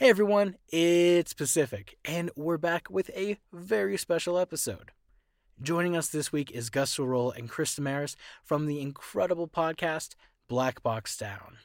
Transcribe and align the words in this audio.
Hey 0.00 0.08
everyone, 0.08 0.56
it's 0.70 1.34
Pacific, 1.34 1.98
and 2.06 2.30
we're 2.34 2.56
back 2.56 2.88
with 2.88 3.10
a 3.10 3.36
very 3.52 3.98
special 3.98 4.38
episode. 4.38 4.92
Joining 5.60 5.94
us 5.94 6.08
this 6.08 6.32
week 6.32 6.50
is 6.52 6.70
Gus 6.70 6.98
Roll 6.98 7.30
and 7.32 7.50
Chris 7.50 7.78
Demarais 7.78 8.16
from 8.42 8.64
the 8.64 8.80
incredible 8.80 9.46
podcast 9.46 10.14
Black 10.48 10.82
Box 10.82 11.18
Down. 11.18 11.58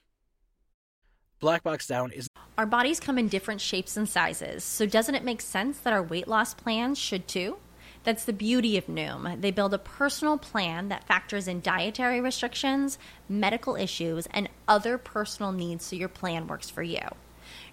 Black 1.40 1.64
Box 1.64 1.88
Down 1.88 2.12
is. 2.12 2.28
Our 2.58 2.66
bodies 2.66 3.00
come 3.00 3.18
in 3.18 3.30
different 3.30 3.62
shapes 3.62 3.96
and 3.96 4.10
sizes, 4.10 4.66
so 4.66 4.86
doesn't 4.86 5.16
it 5.16 5.24
make 5.24 5.40
sense 5.40 5.80
that 5.80 5.94
our 5.94 6.04
weight 6.04 6.28
loss 6.28 6.54
plans 6.54 6.98
should 6.98 7.30
too? 7.30 7.56
That's 8.04 8.26
the 8.26 8.34
beauty 8.34 8.78
of 8.78 8.88
Noom. 8.88 9.40
They 9.40 9.52
build 9.52 9.74
a 9.74 9.80
personal 9.80 10.38
plan 10.38 10.90
that 10.90 11.08
factors 11.08 11.48
in 11.48 11.62
dietary 11.62 12.20
restrictions, 12.20 13.00
medical 13.30 13.78
issues, 13.78 14.28
and 14.32 14.50
other 14.68 14.98
personal 14.98 15.54
needs 15.54 15.86
so 15.86 15.96
your 15.96 16.10
plan 16.10 16.48
works 16.48 16.70
for 16.70 16.84
you. 16.84 17.08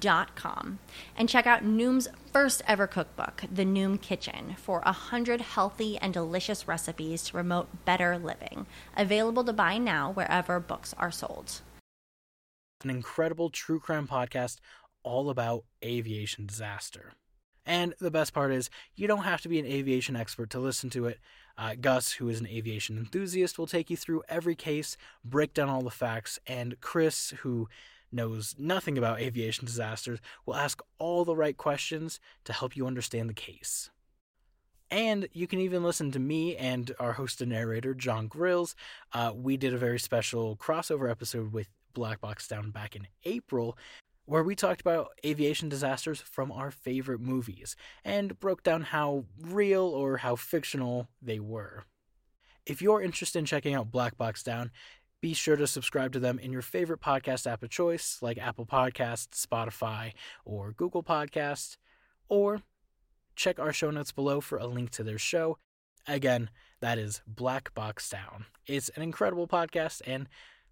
Dot 0.00 0.34
com 0.36 0.78
and 1.16 1.28
check 1.28 1.46
out 1.46 1.64
Noom's 1.64 2.08
first 2.32 2.62
ever 2.66 2.86
cookbook, 2.86 3.44
The 3.50 3.64
Noom 3.64 4.00
Kitchen, 4.00 4.56
for 4.58 4.82
a 4.84 4.92
hundred 4.92 5.40
healthy 5.40 5.96
and 5.98 6.12
delicious 6.12 6.66
recipes 6.66 7.22
to 7.24 7.32
promote 7.32 7.84
better 7.84 8.18
living. 8.18 8.66
Available 8.96 9.44
to 9.44 9.52
buy 9.52 9.78
now 9.78 10.12
wherever 10.12 10.60
books 10.60 10.94
are 10.98 11.10
sold. 11.10 11.60
An 12.84 12.90
incredible 12.90 13.50
true 13.50 13.80
crime 13.80 14.06
podcast 14.06 14.58
all 15.02 15.30
about 15.30 15.64
aviation 15.84 16.46
disaster. 16.46 17.12
And 17.64 17.94
the 17.98 18.10
best 18.10 18.32
part 18.32 18.52
is, 18.52 18.70
you 18.94 19.08
don't 19.08 19.24
have 19.24 19.40
to 19.42 19.48
be 19.48 19.58
an 19.58 19.66
aviation 19.66 20.14
expert 20.14 20.50
to 20.50 20.60
listen 20.60 20.88
to 20.90 21.06
it. 21.06 21.18
Uh, 21.58 21.74
Gus, 21.80 22.12
who 22.12 22.28
is 22.28 22.38
an 22.38 22.46
aviation 22.46 22.96
enthusiast, 22.96 23.58
will 23.58 23.66
take 23.66 23.90
you 23.90 23.96
through 23.96 24.22
every 24.28 24.54
case, 24.54 24.96
break 25.24 25.54
down 25.54 25.68
all 25.68 25.82
the 25.82 25.90
facts, 25.90 26.38
and 26.46 26.80
Chris, 26.80 27.30
who 27.40 27.68
knows 28.16 28.56
nothing 28.58 28.98
about 28.98 29.20
aviation 29.20 29.66
disasters, 29.66 30.18
will 30.44 30.56
ask 30.56 30.82
all 30.98 31.24
the 31.24 31.36
right 31.36 31.56
questions 31.56 32.18
to 32.44 32.52
help 32.52 32.76
you 32.76 32.86
understand 32.86 33.30
the 33.30 33.34
case. 33.34 33.90
And 34.90 35.28
you 35.32 35.46
can 35.46 35.60
even 35.60 35.82
listen 35.82 36.10
to 36.12 36.18
me 36.18 36.56
and 36.56 36.92
our 36.98 37.12
host 37.12 37.40
and 37.40 37.50
narrator, 37.50 37.94
Jon 37.94 38.28
Grilz. 38.28 38.74
Uh, 39.12 39.32
we 39.34 39.56
did 39.56 39.74
a 39.74 39.78
very 39.78 39.98
special 39.98 40.56
crossover 40.56 41.10
episode 41.10 41.52
with 41.52 41.68
Black 41.92 42.20
Box 42.20 42.46
Down 42.46 42.70
back 42.70 42.94
in 42.94 43.08
April, 43.24 43.76
where 44.26 44.44
we 44.44 44.54
talked 44.54 44.80
about 44.80 45.10
aviation 45.24 45.68
disasters 45.68 46.20
from 46.20 46.52
our 46.52 46.70
favorite 46.70 47.20
movies 47.20 47.74
and 48.04 48.38
broke 48.38 48.62
down 48.62 48.82
how 48.82 49.24
real 49.40 49.84
or 49.84 50.18
how 50.18 50.36
fictional 50.36 51.08
they 51.20 51.40
were. 51.40 51.84
If 52.64 52.82
you're 52.82 53.02
interested 53.02 53.38
in 53.38 53.44
checking 53.44 53.74
out 53.74 53.92
Black 53.92 54.16
Box 54.16 54.42
Down, 54.42 54.70
be 55.26 55.34
sure 55.34 55.56
to 55.56 55.66
subscribe 55.66 56.12
to 56.12 56.20
them 56.20 56.38
in 56.38 56.52
your 56.52 56.62
favorite 56.62 57.00
podcast 57.00 57.50
app 57.50 57.60
of 57.64 57.68
choice, 57.68 58.18
like 58.22 58.38
Apple 58.38 58.64
Podcasts, 58.64 59.44
Spotify, 59.44 60.12
or 60.44 60.70
Google 60.70 61.02
Podcasts, 61.02 61.78
or 62.28 62.62
check 63.34 63.58
our 63.58 63.72
show 63.72 63.90
notes 63.90 64.12
below 64.12 64.40
for 64.40 64.56
a 64.56 64.68
link 64.68 64.90
to 64.90 65.02
their 65.02 65.18
show. 65.18 65.58
Again, 66.06 66.48
that 66.80 66.96
is 66.96 67.22
Black 67.26 67.74
Box 67.74 68.08
Down. 68.08 68.44
It's 68.68 68.88
an 68.90 69.02
incredible 69.02 69.48
podcast, 69.48 70.00
and 70.06 70.28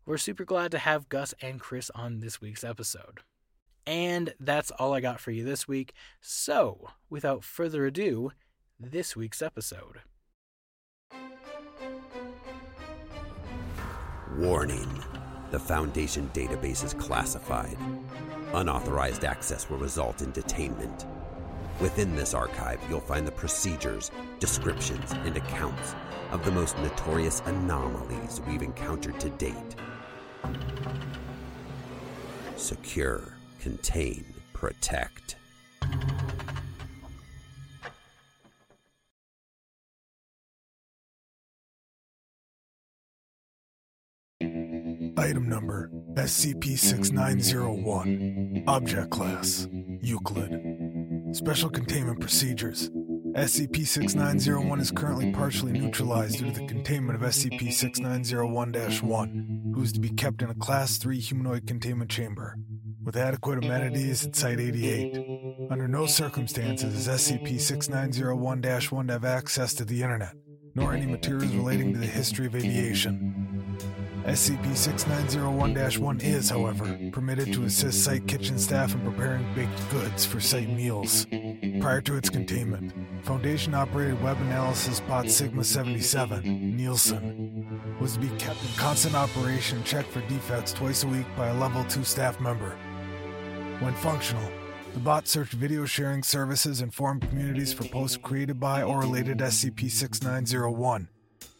we're 0.06 0.18
super 0.18 0.44
glad 0.44 0.70
to 0.70 0.78
have 0.78 1.08
Gus 1.08 1.34
and 1.42 1.58
Chris 1.58 1.90
on 1.92 2.20
this 2.20 2.40
week's 2.40 2.62
episode. 2.62 3.22
And 3.84 4.34
that's 4.38 4.70
all 4.70 4.94
I 4.94 5.00
got 5.00 5.18
for 5.18 5.32
you 5.32 5.44
this 5.44 5.66
week. 5.66 5.94
So, 6.20 6.90
without 7.10 7.42
further 7.42 7.86
ado, 7.86 8.30
this 8.78 9.16
week's 9.16 9.42
episode. 9.42 10.02
Warning 14.36 14.88
The 15.52 15.60
Foundation 15.60 16.28
database 16.34 16.82
is 16.84 16.92
classified. 16.92 17.78
Unauthorized 18.52 19.24
access 19.24 19.70
will 19.70 19.78
result 19.78 20.22
in 20.22 20.32
detainment. 20.32 21.06
Within 21.80 22.16
this 22.16 22.34
archive, 22.34 22.80
you'll 22.90 22.98
find 22.98 23.24
the 23.24 23.32
procedures, 23.32 24.10
descriptions, 24.40 25.12
and 25.12 25.36
accounts 25.36 25.94
of 26.32 26.44
the 26.44 26.50
most 26.50 26.76
notorious 26.78 27.42
anomalies 27.46 28.40
we've 28.44 28.62
encountered 28.62 29.20
to 29.20 29.30
date. 29.30 29.76
Secure, 32.56 33.36
contain, 33.60 34.24
protect. 34.52 35.36
Item 45.24 45.48
number 45.48 45.90
SCP 46.16 46.78
6901. 46.78 48.64
Object 48.66 49.10
Class 49.10 49.66
Euclid. 50.02 51.34
Special 51.34 51.70
Containment 51.70 52.20
Procedures 52.20 52.90
SCP 53.34 53.86
6901 53.86 54.80
is 54.80 54.90
currently 54.90 55.32
partially 55.32 55.72
neutralized 55.72 56.40
due 56.40 56.52
to 56.52 56.60
the 56.60 56.66
containment 56.66 57.16
of 57.16 57.26
SCP 57.26 57.72
6901 57.72 58.74
1, 58.74 59.72
who 59.74 59.82
is 59.82 59.92
to 59.92 60.00
be 60.00 60.10
kept 60.10 60.42
in 60.42 60.50
a 60.50 60.54
Class 60.54 60.98
3 60.98 61.18
humanoid 61.18 61.66
containment 61.66 62.10
chamber, 62.10 62.58
with 63.02 63.16
adequate 63.16 63.64
amenities 63.64 64.26
at 64.26 64.36
Site 64.36 64.60
88. 64.60 65.16
Under 65.70 65.88
no 65.88 66.04
circumstances 66.04 66.94
is 66.94 67.08
SCP 67.08 67.58
6901 67.58 68.62
1 68.62 69.06
to 69.06 69.12
have 69.14 69.24
access 69.24 69.72
to 69.72 69.86
the 69.86 70.02
Internet, 70.02 70.34
nor 70.74 70.92
any 70.92 71.06
materials 71.06 71.54
relating 71.54 71.94
to 71.94 71.98
the 71.98 72.06
history 72.06 72.44
of 72.44 72.54
aviation. 72.54 73.43
SCP 74.26 74.74
6901 74.74 76.00
1 76.02 76.20
is, 76.20 76.48
however, 76.48 76.98
permitted 77.12 77.52
to 77.52 77.64
assist 77.64 78.04
site 78.04 78.26
kitchen 78.26 78.58
staff 78.58 78.94
in 78.94 79.00
preparing 79.02 79.46
baked 79.54 79.90
goods 79.90 80.24
for 80.24 80.40
site 80.40 80.70
meals. 80.70 81.26
Prior 81.78 82.00
to 82.00 82.16
its 82.16 82.30
containment, 82.30 82.94
Foundation 83.22 83.74
operated 83.74 84.22
web 84.22 84.38
analysis 84.40 85.00
bot 85.00 85.30
Sigma 85.30 85.62
77, 85.62 86.42
Nielsen, 86.74 87.96
was 88.00 88.14
to 88.14 88.20
be 88.20 88.28
kept 88.38 88.62
in 88.62 88.68
constant 88.78 89.14
operation 89.14 89.84
checked 89.84 90.10
for 90.10 90.20
defects 90.22 90.72
twice 90.72 91.04
a 91.04 91.08
week 91.08 91.26
by 91.36 91.48
a 91.48 91.54
level 91.54 91.84
2 91.84 92.02
staff 92.02 92.40
member. 92.40 92.78
When 93.80 93.92
functional, 93.94 94.50
the 94.94 95.00
bot 95.00 95.28
searched 95.28 95.52
video 95.52 95.84
sharing 95.84 96.22
services 96.22 96.80
and 96.80 96.94
forum 96.94 97.20
communities 97.20 97.74
for 97.74 97.84
posts 97.84 98.16
created 98.16 98.58
by 98.58 98.82
or 98.82 99.00
related 99.00 99.38
SCP 99.38 99.90
6901 99.90 101.08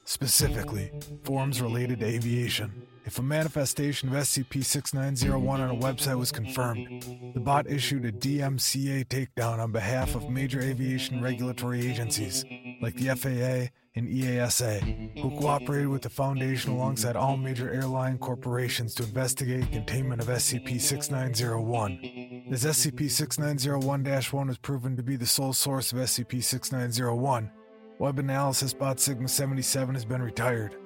specifically 0.04 0.90
forums 1.24 1.60
related 1.60 2.00
to 2.00 2.06
aviation. 2.06 2.86
If 3.06 3.18
a 3.18 3.22
manifestation 3.22 4.08
of 4.08 4.14
SCP 4.14 4.64
6901 4.64 5.60
on 5.60 5.70
a 5.70 5.74
website 5.74 6.18
was 6.18 6.32
confirmed, 6.32 7.32
the 7.34 7.40
bot 7.40 7.66
issued 7.66 8.06
a 8.06 8.12
DMCA 8.12 9.06
takedown 9.06 9.58
on 9.58 9.72
behalf 9.72 10.14
of 10.14 10.30
major 10.30 10.60
aviation 10.60 11.20
regulatory 11.20 11.86
agencies 11.86 12.44
like 12.80 12.94
the 12.96 13.14
FAA 13.14 13.70
and 13.96 14.08
EASA, 14.08 15.20
who 15.20 15.30
cooperated 15.38 15.88
with 15.88 16.02
the 16.02 16.08
Foundation 16.08 16.72
alongside 16.72 17.14
all 17.14 17.36
major 17.36 17.70
airline 17.70 18.18
corporations 18.18 18.94
to 18.94 19.04
investigate 19.04 19.70
containment 19.70 20.20
of 20.20 20.28
SCP 20.28 20.80
6901. 20.80 22.46
As 22.50 22.64
SCP 22.64 23.10
6901 23.10 24.04
1 24.04 24.48
was 24.48 24.58
proven 24.58 24.96
to 24.96 25.02
be 25.02 25.16
the 25.16 25.26
sole 25.26 25.52
source 25.52 25.92
of 25.92 25.98
SCP 25.98 26.42
6901, 26.42 27.50
Web 27.98 28.18
Analysis 28.18 28.74
Bot 28.74 28.98
Sigma 28.98 29.28
77 29.28 29.94
has 29.94 30.04
been 30.04 30.22
retired. 30.22 30.76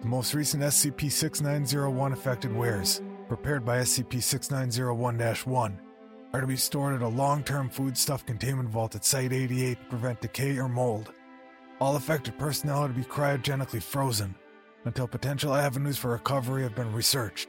The 0.00 0.08
most 0.08 0.34
recent 0.34 0.62
SCP 0.62 1.10
6901 1.10 2.12
affected 2.12 2.54
wares 2.54 3.00
prepared 3.28 3.64
by 3.64 3.78
SCP 3.78 4.22
6901 4.22 5.18
1, 5.18 5.80
are 6.34 6.40
to 6.42 6.46
be 6.46 6.54
stored 6.54 6.94
at 6.94 7.00
a 7.00 7.08
long 7.08 7.42
term 7.42 7.70
foodstuff 7.70 8.26
containment 8.26 8.68
vault 8.68 8.94
at 8.94 9.06
Site 9.06 9.32
88 9.32 9.78
to 9.80 9.86
prevent 9.86 10.20
decay 10.20 10.58
or 10.58 10.68
mold. 10.68 11.12
All 11.80 11.96
affected 11.96 12.38
personnel 12.38 12.80
are 12.80 12.88
to 12.88 12.94
be 12.94 13.04
cryogenically 13.04 13.82
frozen 13.82 14.34
until 14.84 15.08
potential 15.08 15.54
avenues 15.54 15.96
for 15.96 16.10
recovery 16.10 16.62
have 16.62 16.74
been 16.74 16.92
researched. 16.92 17.48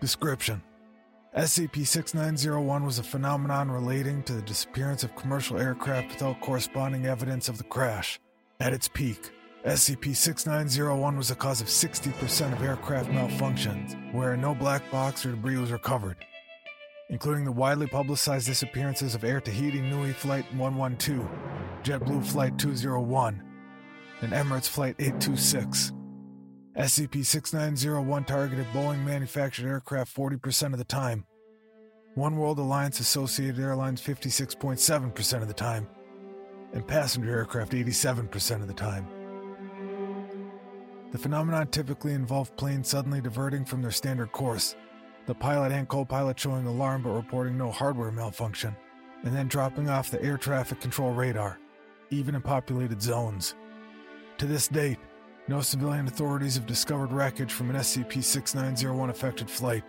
Description 0.00 0.62
SCP 1.34 1.86
6901 1.86 2.84
was 2.84 2.98
a 2.98 3.02
phenomenon 3.02 3.70
relating 3.70 4.22
to 4.22 4.32
the 4.32 4.42
disappearance 4.42 5.04
of 5.04 5.14
commercial 5.16 5.58
aircraft 5.58 6.08
without 6.12 6.40
corresponding 6.40 7.04
evidence 7.04 7.50
of 7.50 7.58
the 7.58 7.64
crash. 7.64 8.18
At 8.58 8.72
its 8.72 8.88
peak, 8.88 9.32
SCP 9.66 10.16
6901 10.16 11.16
was 11.16 11.28
the 11.28 11.34
cause 11.34 11.60
of 11.60 11.66
60% 11.66 12.52
of 12.54 12.62
aircraft 12.62 13.10
malfunctions, 13.10 14.14
where 14.14 14.34
no 14.36 14.54
black 14.54 14.90
box 14.90 15.26
or 15.26 15.32
debris 15.32 15.58
was 15.58 15.72
recovered, 15.72 16.16
including 17.10 17.44
the 17.44 17.52
widely 17.52 17.86
publicized 17.86 18.46
disappearances 18.46 19.14
of 19.14 19.22
Air 19.22 19.42
Tahiti 19.42 19.82
Nui 19.82 20.14
Flight 20.14 20.46
112, 20.54 21.28
JetBlue 21.82 22.24
Flight 22.24 22.58
201, 22.58 23.42
and 24.22 24.32
Emirates 24.32 24.68
Flight 24.68 24.94
826. 24.98 25.92
SCP 26.78 27.24
6901 27.24 28.24
targeted 28.24 28.66
Boeing 28.74 29.02
manufactured 29.02 29.66
aircraft 29.66 30.14
40% 30.14 30.74
of 30.74 30.78
the 30.78 30.84
time, 30.84 31.24
One 32.16 32.36
World 32.36 32.58
Alliance 32.58 33.00
Associated 33.00 33.58
Airlines 33.58 34.02
56.7% 34.02 35.40
of 35.40 35.48
the 35.48 35.54
time, 35.54 35.88
and 36.74 36.86
passenger 36.86 37.30
aircraft 37.30 37.72
87% 37.72 38.60
of 38.60 38.68
the 38.68 38.74
time. 38.74 39.08
The 41.12 41.18
phenomenon 41.18 41.68
typically 41.68 42.12
involved 42.12 42.54
planes 42.58 42.88
suddenly 42.88 43.22
diverting 43.22 43.64
from 43.64 43.80
their 43.80 43.90
standard 43.90 44.32
course, 44.32 44.76
the 45.24 45.34
pilot 45.34 45.72
and 45.72 45.88
co 45.88 46.04
pilot 46.04 46.38
showing 46.38 46.66
alarm 46.66 47.04
but 47.04 47.12
reporting 47.12 47.56
no 47.56 47.70
hardware 47.70 48.12
malfunction, 48.12 48.76
and 49.22 49.34
then 49.34 49.48
dropping 49.48 49.88
off 49.88 50.10
the 50.10 50.22
air 50.22 50.36
traffic 50.36 50.82
control 50.82 51.14
radar, 51.14 51.58
even 52.10 52.34
in 52.34 52.42
populated 52.42 53.00
zones. 53.00 53.54
To 54.36 54.44
this 54.44 54.68
date, 54.68 54.98
no 55.48 55.60
civilian 55.60 56.06
authorities 56.08 56.56
have 56.56 56.66
discovered 56.66 57.12
wreckage 57.12 57.52
from 57.52 57.70
an 57.70 57.76
SCP 57.76 58.22
6901 58.22 59.10
affected 59.10 59.50
flight. 59.50 59.84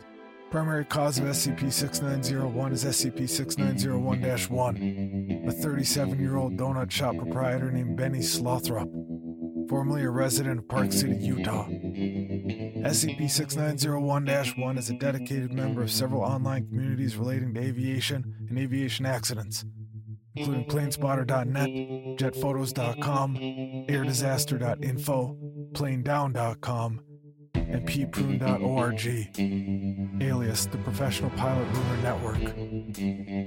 Primary 0.52 0.86
cause 0.86 1.18
of 1.18 1.26
SCP 1.26 1.74
6901 1.74 2.72
is 2.72 2.86
SCP 2.86 3.28
6901 3.28 4.22
1, 4.50 5.46
a 5.48 5.52
37 5.52 6.20
year 6.20 6.38
old 6.38 6.56
donut 6.56 6.90
shop 6.90 7.18
proprietor 7.18 7.70
named 7.70 7.98
Benny 7.98 8.20
Slothrop, 8.20 8.88
formerly 9.68 10.04
a 10.04 10.10
resident 10.10 10.60
of 10.60 10.68
Park 10.70 10.94
City, 10.94 11.18
Utah. 11.18 11.68
SCP 11.68 13.30
6901 13.30 14.26
1 14.58 14.78
is 14.78 14.90
a 14.90 14.94
dedicated 14.94 15.52
member 15.52 15.82
of 15.82 15.92
several 15.92 16.22
online 16.22 16.66
communities 16.68 17.18
relating 17.18 17.54
to 17.54 17.60
aviation 17.60 18.34
and 18.48 18.58
aviation 18.58 19.06
accidents, 19.06 19.66
including 20.36 20.64
planespotter.net, 20.66 21.70
jetphotos.com, 22.18 23.36
airdisaster.info, 23.90 25.38
planedown.com, 25.78 27.02
and 27.54 27.88
pprune.org, 27.88 29.08
alias 30.24 30.66
the 30.66 30.78
Professional 30.80 31.30
Pilot 31.32 31.68
Rumor 31.68 31.98
Network. 31.98 32.40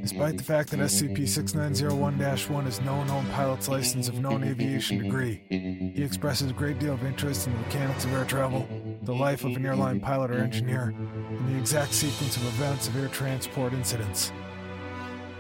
Despite 0.03 0.37
the 0.37 0.45
fact 0.45 0.71
that 0.71 0.79
SCP 0.79 1.27
6901 1.27 2.19
1 2.21 2.67
is 2.69 2.81
no 2.83 3.03
known 3.03 3.27
pilot's 3.31 3.69
license 3.69 4.07
of 4.07 4.21
known 4.21 4.45
aviation 4.45 5.03
degree, 5.03 5.43
he 5.51 6.05
expresses 6.05 6.53
a 6.53 6.55
great 6.55 6.79
deal 6.79 6.93
of 6.93 7.05
interest 7.05 7.49
in 7.49 7.53
the 7.53 7.59
mechanics 7.59 8.05
of 8.05 8.13
air 8.13 8.25
travel, 8.25 8.69
the 9.03 9.15
life 9.15 9.43
of 9.43 9.57
an 9.57 9.67
airline 9.67 9.99
pilot 9.99 10.31
or 10.31 10.39
engineer, 10.39 10.95
and 11.31 11.53
the 11.53 11.59
exact 11.59 11.93
sequence 11.93 12.37
of 12.37 12.47
events 12.47 12.87
of 12.87 12.97
air 12.97 13.09
transport 13.09 13.73
incidents. 13.73 14.31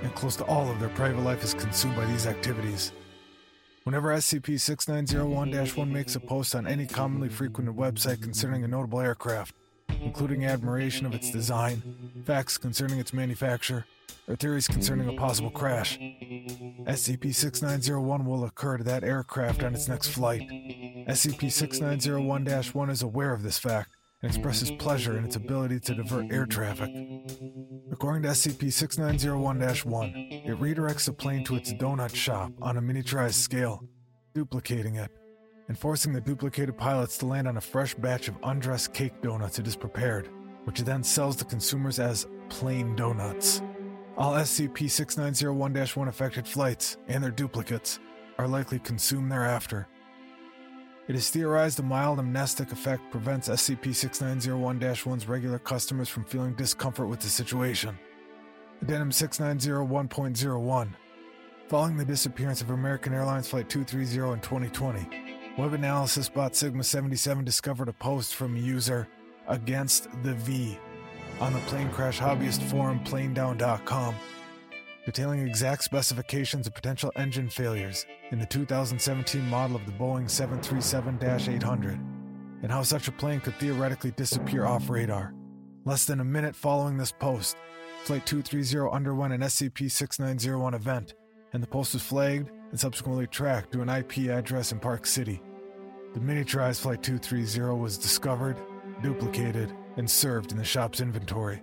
And 0.02 0.12
close 0.16 0.34
to 0.36 0.44
all 0.46 0.68
of 0.68 0.80
their 0.80 0.88
private 0.88 1.22
life 1.22 1.44
is 1.44 1.54
consumed 1.54 1.94
by 1.94 2.06
these 2.06 2.26
activities. 2.26 2.90
Whenever 3.84 4.08
SCP 4.10 4.60
6901 4.60 5.74
1 5.74 5.92
makes 5.92 6.14
a 6.14 6.20
post 6.20 6.54
on 6.54 6.66
any 6.66 6.86
commonly 6.86 7.30
frequented 7.30 7.74
website 7.74 8.22
concerning 8.22 8.62
a 8.62 8.68
notable 8.68 9.00
aircraft, 9.00 9.54
including 10.02 10.44
admiration 10.44 11.06
of 11.06 11.14
its 11.14 11.30
design, 11.30 11.82
facts 12.26 12.58
concerning 12.58 12.98
its 12.98 13.14
manufacture, 13.14 13.86
or 14.28 14.36
theories 14.36 14.68
concerning 14.68 15.08
a 15.08 15.18
possible 15.18 15.50
crash, 15.50 15.98
SCP 15.98 17.34
6901 17.34 18.26
will 18.26 18.44
occur 18.44 18.76
to 18.76 18.84
that 18.84 19.02
aircraft 19.02 19.62
on 19.62 19.74
its 19.74 19.88
next 19.88 20.08
flight. 20.08 20.42
SCP 21.08 21.50
6901 21.50 22.46
1 22.46 22.90
is 22.90 23.02
aware 23.02 23.32
of 23.32 23.42
this 23.42 23.58
fact 23.58 23.96
and 24.22 24.30
expresses 24.30 24.70
pleasure 24.72 25.16
in 25.16 25.24
its 25.24 25.36
ability 25.36 25.80
to 25.80 25.94
divert 25.94 26.30
air 26.30 26.44
traffic. 26.44 26.90
According 27.90 28.22
to 28.22 28.28
SCP 28.28 28.70
6901 28.72 29.60
1, 29.90 30.29
it 30.44 30.58
redirects 30.58 31.06
the 31.06 31.12
plane 31.12 31.44
to 31.44 31.56
its 31.56 31.72
donut 31.72 32.14
shop 32.14 32.52
on 32.62 32.76
a 32.76 32.82
miniaturized 32.82 33.34
scale, 33.34 33.84
duplicating 34.34 34.96
it, 34.96 35.10
and 35.68 35.78
forcing 35.78 36.12
the 36.12 36.20
duplicated 36.20 36.76
pilots 36.76 37.18
to 37.18 37.26
land 37.26 37.46
on 37.46 37.56
a 37.56 37.60
fresh 37.60 37.94
batch 37.94 38.28
of 38.28 38.36
undressed 38.42 38.94
cake 38.94 39.20
donuts 39.22 39.58
it 39.58 39.66
has 39.66 39.76
prepared, 39.76 40.28
which 40.64 40.80
it 40.80 40.86
then 40.86 41.02
sells 41.02 41.36
to 41.36 41.44
consumers 41.44 41.98
as 41.98 42.26
plain 42.48 42.96
donuts. 42.96 43.62
All 44.16 44.34
SCP 44.34 44.90
6901 44.90 45.86
1 45.86 46.08
affected 46.08 46.46
flights 46.46 46.96
and 47.08 47.22
their 47.22 47.30
duplicates 47.30 48.00
are 48.38 48.48
likely 48.48 48.78
consumed 48.78 49.30
thereafter. 49.30 49.86
It 51.08 51.14
is 51.14 51.28
theorized 51.30 51.80
a 51.80 51.82
mild 51.82 52.18
amnestic 52.18 52.72
effect 52.72 53.10
prevents 53.10 53.48
SCP 53.48 53.94
6901 53.94 54.80
1's 54.80 55.28
regular 55.28 55.58
customers 55.58 56.08
from 56.08 56.24
feeling 56.24 56.54
discomfort 56.54 57.08
with 57.08 57.20
the 57.20 57.28
situation. 57.28 57.98
Addendum 58.82 59.10
6901.01 59.10 60.88
Following 61.68 61.96
the 61.96 62.04
disappearance 62.04 62.62
of 62.62 62.70
American 62.70 63.12
Airlines 63.12 63.48
Flight 63.48 63.68
230 63.68 64.32
in 64.32 64.40
2020, 64.40 65.54
web 65.58 65.74
analysis 65.74 66.28
bot 66.30 66.56
Sigma 66.56 66.82
77 66.82 67.44
discovered 67.44 67.88
a 67.88 67.92
post 67.92 68.34
from 68.34 68.56
user 68.56 69.06
Against 69.48 70.08
the 70.22 70.34
V 70.34 70.78
on 71.40 71.52
the 71.52 71.58
plane 71.60 71.90
crash 71.90 72.18
hobbyist 72.18 72.62
forum 72.70 73.00
planedown.com 73.04 74.14
detailing 75.04 75.46
exact 75.46 75.82
specifications 75.82 76.66
of 76.66 76.74
potential 76.74 77.12
engine 77.16 77.48
failures 77.48 78.06
in 78.30 78.38
the 78.38 78.46
2017 78.46 79.46
model 79.48 79.76
of 79.76 79.84
the 79.86 79.92
Boeing 79.92 80.28
737 80.28 81.54
800 81.54 82.00
and 82.62 82.70
how 82.70 82.82
such 82.82 83.08
a 83.08 83.12
plane 83.12 83.40
could 83.40 83.56
theoretically 83.56 84.12
disappear 84.12 84.66
off 84.66 84.88
radar. 84.88 85.34
Less 85.84 86.04
than 86.04 86.20
a 86.20 86.24
minute 86.24 86.54
following 86.54 86.98
this 86.98 87.12
post, 87.12 87.56
Flight 88.04 88.26
230 88.26 88.90
underwent 88.90 89.34
an 89.34 89.42
SCP 89.42 89.90
6901 89.90 90.74
event, 90.74 91.14
and 91.52 91.62
the 91.62 91.66
pulse 91.66 91.92
was 91.92 92.02
flagged 92.02 92.50
and 92.70 92.80
subsequently 92.80 93.26
tracked 93.26 93.72
to 93.72 93.82
an 93.82 93.88
IP 93.88 94.30
address 94.30 94.72
in 94.72 94.78
Park 94.78 95.06
City. 95.06 95.42
The 96.14 96.20
miniaturized 96.20 96.80
Flight 96.80 97.02
230 97.02 97.78
was 97.78 97.98
discovered, 97.98 98.56
duplicated, 99.02 99.72
and 99.96 100.10
served 100.10 100.50
in 100.50 100.58
the 100.58 100.64
shop's 100.64 101.00
inventory. 101.00 101.62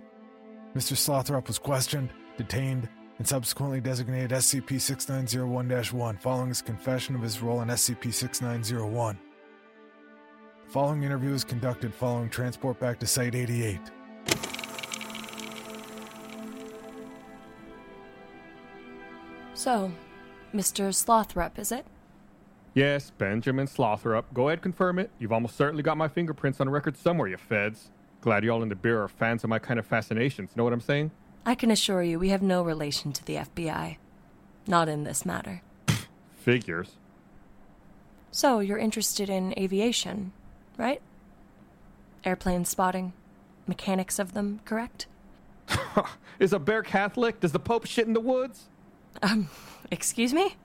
Mr. 0.74 0.96
Slothrop 0.96 1.48
was 1.48 1.58
questioned, 1.58 2.10
detained, 2.36 2.88
and 3.18 3.26
subsequently 3.26 3.80
designated 3.80 4.30
SCP 4.30 4.80
6901 4.80 5.68
1 5.68 6.16
following 6.18 6.48
his 6.48 6.62
confession 6.62 7.16
of 7.16 7.22
his 7.22 7.42
role 7.42 7.62
in 7.62 7.68
SCP 7.68 8.14
6901. 8.14 9.18
The 10.64 10.72
following 10.72 11.02
interview 11.02 11.32
was 11.32 11.44
conducted 11.44 11.92
following 11.92 12.30
transport 12.30 12.78
back 12.78 13.00
to 13.00 13.06
Site 13.06 13.34
88. 13.34 13.80
So, 19.58 19.90
Mr. 20.54 20.94
Slothrop, 20.94 21.58
is 21.58 21.72
it? 21.72 21.84
Yes, 22.74 23.10
Benjamin 23.10 23.66
Slothrop. 23.66 24.26
Go 24.32 24.46
ahead, 24.46 24.62
confirm 24.62 25.00
it. 25.00 25.10
You've 25.18 25.32
almost 25.32 25.56
certainly 25.56 25.82
got 25.82 25.96
my 25.96 26.06
fingerprints 26.06 26.60
on 26.60 26.70
record 26.70 26.96
somewhere, 26.96 27.26
you 27.26 27.36
feds. 27.36 27.90
Glad 28.20 28.44
y'all 28.44 28.62
in 28.62 28.68
the 28.68 28.76
Bureau 28.76 29.06
are 29.06 29.08
fans 29.08 29.42
of 29.42 29.50
my 29.50 29.58
kind 29.58 29.80
of 29.80 29.84
fascinations. 29.84 30.54
Know 30.54 30.62
what 30.62 30.72
I'm 30.72 30.80
saying? 30.80 31.10
I 31.44 31.56
can 31.56 31.72
assure 31.72 32.04
you 32.04 32.20
we 32.20 32.28
have 32.28 32.40
no 32.40 32.62
relation 32.62 33.12
to 33.12 33.24
the 33.24 33.34
FBI. 33.34 33.96
Not 34.68 34.88
in 34.88 35.02
this 35.02 35.26
matter. 35.26 35.62
Figures. 36.36 36.92
So, 38.30 38.60
you're 38.60 38.78
interested 38.78 39.28
in 39.28 39.58
aviation, 39.58 40.30
right? 40.76 41.02
Airplane 42.22 42.64
spotting, 42.64 43.12
mechanics 43.66 44.20
of 44.20 44.34
them, 44.34 44.60
correct? 44.64 45.08
Is 46.38 46.52
a 46.52 46.60
bear 46.60 46.84
Catholic? 46.84 47.40
Does 47.40 47.50
the 47.50 47.58
Pope 47.58 47.86
shit 47.86 48.06
in 48.06 48.12
the 48.12 48.20
woods? 48.20 48.68
Um, 49.22 49.48
excuse 49.90 50.32
me? 50.32 50.56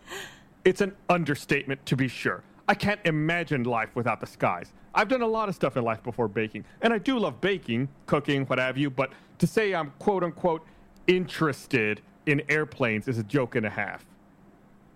It's 0.65 0.81
an 0.81 0.95
understatement, 1.09 1.85
to 1.87 1.95
be 1.95 2.07
sure. 2.07 2.43
I 2.67 2.73
can't 2.73 2.99
imagine 3.05 3.63
life 3.63 3.89
without 3.95 4.21
the 4.21 4.25
skies. 4.25 4.71
I've 4.95 5.09
done 5.09 5.21
a 5.21 5.27
lot 5.27 5.49
of 5.49 5.55
stuff 5.55 5.75
in 5.75 5.83
life 5.83 6.03
before 6.03 6.27
baking, 6.27 6.65
and 6.81 6.93
I 6.93 6.97
do 6.97 7.17
love 7.17 7.41
baking, 7.41 7.89
cooking, 8.05 8.45
what 8.45 8.59
have 8.59 8.77
you, 8.77 8.89
but 8.89 9.11
to 9.39 9.47
say 9.47 9.73
I'm 9.73 9.91
quote 9.99 10.23
unquote 10.23 10.65
interested 11.07 12.01
in 12.25 12.41
airplanes 12.47 13.07
is 13.07 13.17
a 13.17 13.23
joke 13.23 13.55
and 13.55 13.65
a 13.65 13.69
half. 13.69 14.05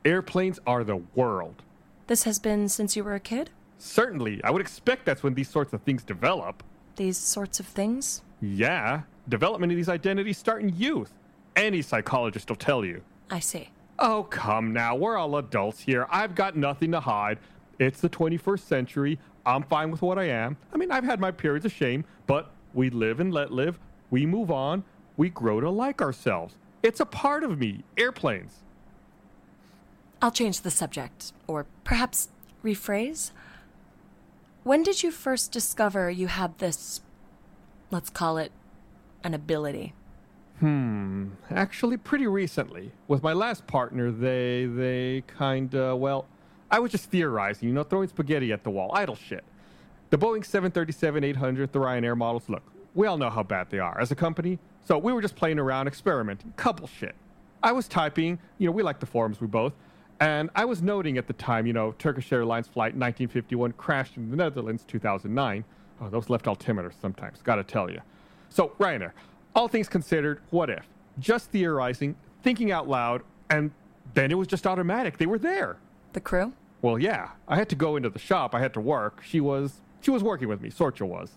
Airplanes 0.06 0.60
are 0.66 0.84
the 0.84 1.02
world. 1.16 1.64
This 2.06 2.24
has 2.24 2.40
been 2.40 2.70
since 2.70 2.96
you 2.96 3.04
were 3.04 3.16
a 3.16 3.20
kid? 3.20 3.50
Certainly, 3.80 4.42
I 4.44 4.52
would 4.52 4.62
expect 4.62 5.06
that's 5.06 5.24
when 5.24 5.34
these 5.34 5.50
sorts 5.50 5.74
of 5.74 5.82
things 5.82 6.04
develop. 6.04 6.64
These 6.96 7.18
sorts 7.18 7.60
of 7.60 7.66
things? 7.66 8.22
Yeah, 8.40 9.02
development 9.28 9.72
of 9.72 9.76
these 9.76 9.90
identities 9.90 10.38
start 10.38 10.62
in 10.62 10.70
youth. 10.70 11.12
Any 11.56 11.82
psychologist 11.82 12.50
will 12.50 12.56
tell 12.56 12.86
you. 12.86 13.02
I 13.29 13.39
see. 13.39 13.69
Oh, 14.00 14.24
come 14.24 14.74
now. 14.74 14.96
We're 14.96 15.17
all 15.17 15.38
adults 15.38 15.81
here. 15.81 16.07
I've 16.10 16.36
got 16.36 16.55
nothing 16.55 16.91
to 16.91 17.00
hide. 17.00 17.39
It's 17.79 18.00
the 18.00 18.10
21st 18.10 18.60
century. 18.60 19.19
I'm 19.46 19.63
fine 19.63 19.91
with 19.91 20.01
what 20.01 20.19
I 20.19 20.25
am. 20.25 20.57
I 20.74 20.77
mean, 20.77 20.91
I've 20.91 21.03
had 21.03 21.19
my 21.19 21.31
periods 21.31 21.65
of 21.65 21.72
shame, 21.72 22.05
but 22.25 22.51
we 22.74 22.89
live 22.89 23.19
and 23.19 23.34
let 23.34 23.51
live. 23.51 23.79
We 24.12 24.25
move 24.25 24.51
on. 24.51 24.84
We 25.15 25.29
grow 25.29 25.62
to 25.62 25.69
like 25.69 26.01
ourselves. 26.01 26.55
It's 26.84 27.00
a 27.00 27.05
part 27.05 27.43
of 27.43 27.57
me. 27.57 27.84
Airplanes. 27.98 28.63
I'll 30.22 30.31
change 30.31 30.62
the 30.62 30.72
subject, 30.72 31.34
or 31.48 31.65
perhaps 31.84 32.29
rephrase. 32.63 33.31
When 34.63 34.84
did 34.84 35.03
you 35.03 35.12
first 35.12 35.51
discover 35.51 36.10
you 36.10 36.27
had 36.27 36.57
this, 36.57 37.01
let's 37.91 38.10
call 38.10 38.38
it, 38.38 38.51
an 39.24 39.34
ability? 39.34 39.93
Hmm. 40.60 41.28
Actually, 41.52 41.98
pretty 41.98 42.26
recently. 42.26 42.92
With 43.08 43.22
my 43.22 43.34
last 43.34 43.68
partner, 43.68 44.12
they, 44.12 44.66
they 44.66 45.24
kinda, 45.38 45.96
well, 45.96 46.26
I 46.72 46.80
was 46.80 46.92
just 46.92 47.12
theorizing, 47.12 47.68
you 47.70 47.76
know, 47.76 47.84
throwing 47.84 48.08
spaghetti 48.08 48.52
at 48.52 48.64
the 48.64 48.72
wall, 48.72 48.90
idle 48.94 49.16
shit. 49.16 49.44
The 50.10 50.18
Boeing 50.18 50.44
737 50.44 51.24
800, 51.24 51.74
the 51.74 51.80
Ryanair 51.80 52.18
models, 52.18 52.50
look, 52.50 52.64
we 52.96 53.06
all 53.06 53.18
know 53.18 53.30
how 53.30 53.44
bad 53.44 53.70
they 53.70 53.78
are 53.78 54.00
as 54.02 54.12
a 54.12 54.16
company, 54.16 54.58
so 54.84 54.98
we 54.98 55.14
were 55.14 55.22
just 55.22 55.36
playing 55.36 55.60
around, 55.60 55.88
experimenting, 55.88 56.54
couple 56.58 56.88
shit. 56.88 57.16
I 57.62 57.72
was 57.72 57.88
typing, 57.88 58.40
you 58.58 58.66
know, 58.68 58.72
we 58.72 58.82
like 58.82 59.00
the 59.00 59.06
forums, 59.06 59.40
we 59.40 59.48
both, 59.48 59.74
and 60.20 60.50
I 60.56 60.66
was 60.66 60.82
noting 60.82 61.18
at 61.20 61.28
the 61.28 61.34
time, 61.34 61.68
you 61.68 61.74
know, 61.74 61.92
Turkish 62.00 62.32
Airlines 62.32 62.68
flight 62.68 62.96
1951 62.96 63.74
crashed 63.74 64.18
in 64.18 64.32
the 64.32 64.38
Netherlands 64.38 64.84
2009. 64.88 65.64
Oh, 66.02 66.10
those 66.10 66.30
left 66.30 66.46
altimeters 66.46 66.94
sometimes, 67.00 67.42
gotta 67.44 67.64
tell 67.64 67.92
you. 67.92 68.02
So, 68.50 68.70
Ryanair, 68.80 69.12
all 69.58 69.68
things 69.68 69.90
considered, 69.90 70.40
what 70.52 70.70
if? 70.70 70.88
Just 71.20 71.50
theorizing, 71.50 72.16
thinking 72.44 72.72
out 72.72 72.88
loud, 72.88 73.24
and 73.50 73.72
then 74.14 74.32
it 74.32 74.36
was 74.36 74.48
just 74.48 74.68
automatic. 74.68 75.18
They 75.18 75.26
were 75.26 75.40
there. 75.40 75.78
The 76.14 76.22
crew? 76.22 76.54
Well, 76.84 77.00
yeah. 77.00 77.30
I 77.48 77.56
had 77.56 77.68
to 77.70 77.76
go 77.76 77.96
into 77.96 78.10
the 78.10 78.20
shop. 78.20 78.54
I 78.54 78.60
had 78.60 78.74
to 78.76 78.80
work. 78.80 79.24
She 79.26 79.42
was 79.42 79.82
she 80.00 80.12
was 80.12 80.24
working 80.24 80.48
with 80.48 80.62
me. 80.62 80.70
Sorcha 80.70 81.02
was. 81.02 81.32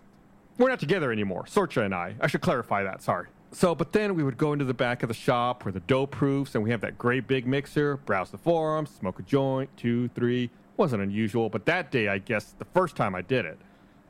We're 0.59 0.69
not 0.69 0.79
together 0.81 1.11
anymore. 1.11 1.45
Sorcha 1.45 1.83
and 1.83 1.95
I. 1.95 2.15
I 2.21 2.27
should 2.27 2.43
clarify 2.43 2.83
that. 2.83 3.03
Sorry. 3.03 3.27
So, 3.53 3.75
but 3.75 3.93
then 3.93 4.15
we 4.15 4.23
would 4.23 4.37
go 4.37 4.53
into 4.53 4.67
the 4.67 4.75
back 4.75 5.03
of 5.03 5.09
the 5.09 5.15
shop 5.15 5.65
where 5.65 5.73
the 5.73 5.81
dough 5.81 6.07
proofs, 6.07 6.55
and 6.55 6.63
we 6.63 6.71
have 6.71 6.83
that 6.83 6.99
great 6.99 7.27
big 7.27 7.47
mixer. 7.47 7.97
Browse 7.97 8.31
the 8.31 8.39
forums, 8.39 8.91
smoke 8.91 9.19
a 9.19 9.23
joint, 9.23 9.75
two, 9.79 10.09
three. 10.09 10.51
Wasn't 10.77 11.03
unusual, 11.03 11.49
but 11.49 11.65
that 11.67 11.91
day, 11.91 12.09
I 12.09 12.19
guess, 12.19 12.55
the 12.59 12.65
first 12.67 12.97
time 12.97 13.15
I 13.15 13.23
did 13.23 13.45
it, 13.45 13.59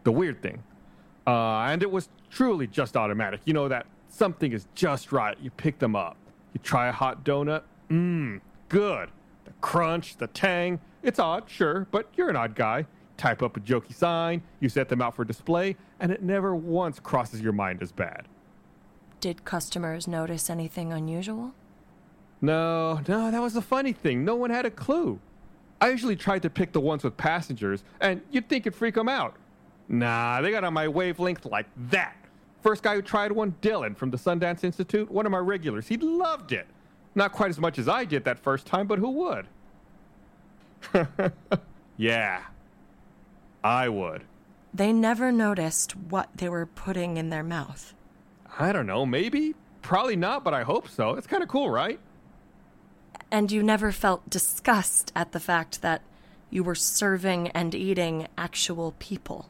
the 0.05 0.13
weird 0.13 0.43
thing, 0.43 0.63
uh, 1.27 1.61
and 1.63 1.83
it 1.83 1.91
was 1.91 2.09
truly 2.29 2.67
just 2.67 2.97
automatic. 2.97 3.41
You 3.45 3.55
know 3.55 3.69
that 3.69 3.87
something 4.11 4.53
is 4.53 4.67
just 4.75 5.13
right. 5.13 5.37
You 5.41 5.51
pick 5.51 5.79
them 5.79 5.97
up. 5.97 6.17
You 6.53 6.61
try 6.63 6.89
a 6.89 6.93
hot 6.93 7.25
donut. 7.25 7.63
Mmm, 7.91 8.41
good. 8.69 9.09
The 9.45 9.53
crunch, 9.61 10.17
the 10.17 10.27
tang. 10.27 10.81
It's 11.03 11.19
odd, 11.19 11.45
sure, 11.49 11.87
but 11.91 12.09
you're 12.17 12.29
an 12.29 12.37
odd 12.37 12.55
guy. 12.55 12.87
Type 13.17 13.43
up 13.43 13.57
a 13.57 13.61
jokey 13.61 13.95
sign, 13.95 14.43
you 14.61 14.71
set 14.71 14.89
them 14.89 15.03
out 15.03 15.15
for 15.15 15.25
display, 15.25 15.77
and 16.01 16.11
it 16.11 16.23
never 16.23 16.55
once 16.57 16.99
crosses 16.99 17.41
your 17.43 17.53
mind 17.53 17.83
as 17.83 17.93
bad. 17.93 18.27
Did 19.21 19.45
customers 19.45 20.09
notice 20.09 20.49
anything 20.49 20.93
unusual? 20.93 21.53
No, 22.41 23.01
no, 23.07 23.31
that 23.31 23.43
was 23.43 23.53
the 23.53 23.61
funny 23.61 23.93
thing. 23.93 24.25
No 24.25 24.35
one 24.37 24.49
had 24.49 24.65
a 24.65 24.71
clue. 24.71 25.21
I 25.83 25.91
usually 25.91 26.17
tried 26.17 26.41
to 26.43 26.51
pick 26.51 26.73
the 26.73 26.81
ones 26.81 27.05
with 27.05 27.17
passengers, 27.19 27.85
and 28.01 28.23
you'd 28.31 28.49
think 28.49 28.67
it'd 28.67 28.79
freak 28.79 28.95
them 28.95 29.09
out. 29.09 29.37
Nah, 29.89 30.41
they 30.41 30.51
got 30.51 30.65
on 30.65 30.73
my 30.73 30.89
wavelength 30.89 31.45
like 31.45 31.67
that. 31.91 32.17
First 32.63 32.83
guy 32.83 32.95
who 32.95 33.03
tried 33.03 33.33
one, 33.33 33.55
Dylan 33.63 33.97
from 33.97 34.11
the 34.11 34.19
Sundance 34.19 34.65
Institute, 34.65 35.11
one 35.11 35.27
of 35.27 35.33
my 35.33 35.39
regulars. 35.39 35.89
He 35.89 35.97
loved 35.97 36.53
it. 36.53 36.67
Not 37.15 37.33
quite 37.33 37.51
as 37.51 37.59
much 37.59 37.79
as 37.79 37.89
I 37.89 38.05
did 38.05 38.25
that 38.25 38.39
first 38.39 38.67
time, 38.67 38.87
but 38.87 38.99
who 38.99 39.11
would? 39.11 39.47
yeah, 41.97 42.43
I 43.65 43.89
would. 43.89 44.25
They 44.73 44.93
never 44.93 45.33
noticed 45.33 45.97
what 45.97 46.29
they 46.37 46.49
were 46.49 46.67
putting 46.67 47.17
in 47.17 47.31
their 47.31 47.43
mouth. 47.43 47.95
I 48.59 48.73
don't 48.73 48.87
know, 48.87 49.05
maybe? 49.05 49.55
Probably 49.83 50.17
not, 50.17 50.45
but 50.45 50.55
I 50.55 50.63
hope 50.63 50.89
so. 50.89 51.15
It's 51.15 51.27
kind 51.27 51.43
of 51.43 51.49
cool, 51.49 51.71
right? 51.71 51.99
And 53.31 53.51
you 53.51 53.63
never 53.63 53.91
felt 53.91 54.29
disgust 54.29 55.13
at 55.17 55.33
the 55.33 55.41
fact 55.41 55.83
that 55.83 56.03
you 56.51 56.63
were 56.63 56.75
serving 56.75 57.49
and 57.49 57.75
eating 57.75 58.29
actual 58.37 58.95
people. 58.99 59.49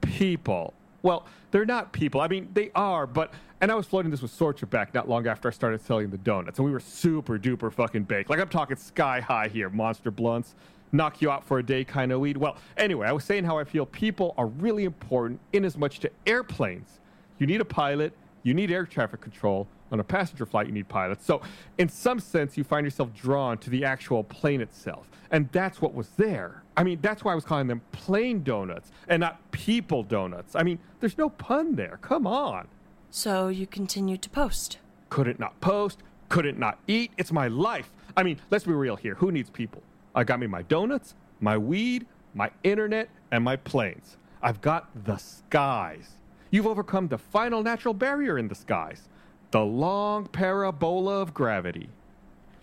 People. 0.00 0.74
Well, 1.02 1.26
they're 1.50 1.64
not 1.64 1.92
people. 1.92 2.20
I 2.20 2.28
mean, 2.28 2.48
they 2.54 2.70
are, 2.74 3.06
but. 3.06 3.32
And 3.62 3.70
I 3.70 3.74
was 3.74 3.84
floating 3.84 4.10
this 4.10 4.22
with 4.22 4.32
Sorcha 4.32 4.68
back 4.70 4.94
not 4.94 5.06
long 5.06 5.26
after 5.26 5.46
I 5.46 5.50
started 5.50 5.82
selling 5.82 6.08
the 6.08 6.16
donuts, 6.16 6.58
and 6.58 6.64
we 6.64 6.72
were 6.72 6.80
super 6.80 7.38
duper 7.38 7.70
fucking 7.70 8.04
baked. 8.04 8.30
Like, 8.30 8.40
I'm 8.40 8.48
talking 8.48 8.74
sky 8.78 9.20
high 9.20 9.48
here, 9.48 9.68
monster 9.68 10.10
blunts, 10.10 10.54
knock 10.92 11.20
you 11.20 11.30
out 11.30 11.44
for 11.44 11.58
a 11.58 11.62
day 11.62 11.84
kind 11.84 12.10
of 12.10 12.20
weed. 12.20 12.38
Well, 12.38 12.56
anyway, 12.78 13.06
I 13.06 13.12
was 13.12 13.22
saying 13.22 13.44
how 13.44 13.58
I 13.58 13.64
feel 13.64 13.84
people 13.84 14.34
are 14.38 14.46
really 14.46 14.84
important 14.84 15.40
in 15.52 15.66
as 15.66 15.76
much 15.76 16.00
to 16.00 16.10
airplanes. 16.26 17.00
You 17.38 17.46
need 17.46 17.60
a 17.60 17.64
pilot, 17.66 18.14
you 18.44 18.54
need 18.54 18.70
air 18.70 18.86
traffic 18.86 19.20
control. 19.20 19.68
On 19.92 19.98
a 19.98 20.04
passenger 20.04 20.46
flight, 20.46 20.66
you 20.66 20.72
need 20.72 20.88
pilots. 20.88 21.24
So, 21.24 21.42
in 21.78 21.88
some 21.88 22.20
sense, 22.20 22.56
you 22.56 22.64
find 22.64 22.84
yourself 22.84 23.12
drawn 23.12 23.58
to 23.58 23.70
the 23.70 23.84
actual 23.84 24.22
plane 24.22 24.60
itself. 24.60 25.10
And 25.30 25.48
that's 25.52 25.80
what 25.80 25.94
was 25.94 26.08
there. 26.10 26.62
I 26.76 26.84
mean, 26.84 26.98
that's 27.02 27.24
why 27.24 27.32
I 27.32 27.34
was 27.34 27.44
calling 27.44 27.66
them 27.66 27.82
plane 27.92 28.42
donuts 28.42 28.90
and 29.08 29.20
not 29.20 29.38
people 29.52 30.02
donuts. 30.02 30.54
I 30.56 30.62
mean, 30.62 30.78
there's 31.00 31.18
no 31.18 31.28
pun 31.28 31.74
there. 31.74 31.98
Come 32.02 32.26
on. 32.26 32.68
So 33.10 33.48
you 33.48 33.66
continued 33.66 34.22
to 34.22 34.30
post. 34.30 34.78
Couldn't 35.08 35.40
not 35.40 35.60
post, 35.60 35.98
couldn't 36.28 36.58
not 36.58 36.78
eat. 36.86 37.10
It's 37.18 37.32
my 37.32 37.48
life. 37.48 37.90
I 38.16 38.22
mean, 38.22 38.38
let's 38.50 38.64
be 38.64 38.72
real 38.72 38.96
here. 38.96 39.16
Who 39.16 39.32
needs 39.32 39.50
people? 39.50 39.82
I 40.14 40.24
got 40.24 40.40
me 40.40 40.46
my 40.46 40.62
donuts, 40.62 41.14
my 41.40 41.58
weed, 41.58 42.06
my 42.34 42.50
internet, 42.62 43.08
and 43.30 43.42
my 43.42 43.56
planes. 43.56 44.16
I've 44.42 44.60
got 44.60 44.88
the 45.04 45.16
skies. 45.16 46.12
You've 46.50 46.66
overcome 46.66 47.08
the 47.08 47.18
final 47.18 47.62
natural 47.62 47.94
barrier 47.94 48.38
in 48.38 48.48
the 48.48 48.54
skies 48.54 49.08
the 49.50 49.60
long 49.60 50.26
parabola 50.26 51.20
of 51.20 51.34
gravity. 51.34 51.88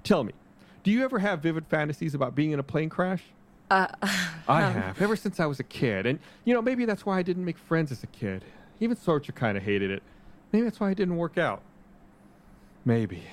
Tell 0.03 0.23
me, 0.23 0.33
do 0.83 0.91
you 0.91 1.03
ever 1.03 1.19
have 1.19 1.41
vivid 1.41 1.65
fantasies 1.67 2.13
about 2.13 2.35
being 2.35 2.51
in 2.51 2.59
a 2.59 2.63
plane 2.63 2.89
crash? 2.89 3.23
Uh, 3.69 3.87
I 4.47 4.61
have, 4.61 5.01
ever 5.01 5.15
since 5.15 5.39
I 5.39 5.45
was 5.45 5.59
a 5.59 5.63
kid. 5.63 6.05
And, 6.05 6.19
you 6.45 6.53
know, 6.53 6.61
maybe 6.61 6.85
that's 6.85 7.05
why 7.05 7.17
I 7.17 7.23
didn't 7.23 7.43
make 7.43 7.57
friends 7.57 7.91
as 7.91 8.03
a 8.03 8.07
kid. 8.07 8.45
Even 8.79 8.95
Sorcha 8.95 9.35
kind 9.35 9.57
of 9.57 9.63
hated 9.63 9.91
it. 9.91 10.03
Maybe 10.51 10.63
that's 10.63 10.79
why 10.79 10.91
it 10.91 10.95
didn't 10.95 11.17
work 11.17 11.37
out. 11.37 11.61
Maybe. 12.85 13.23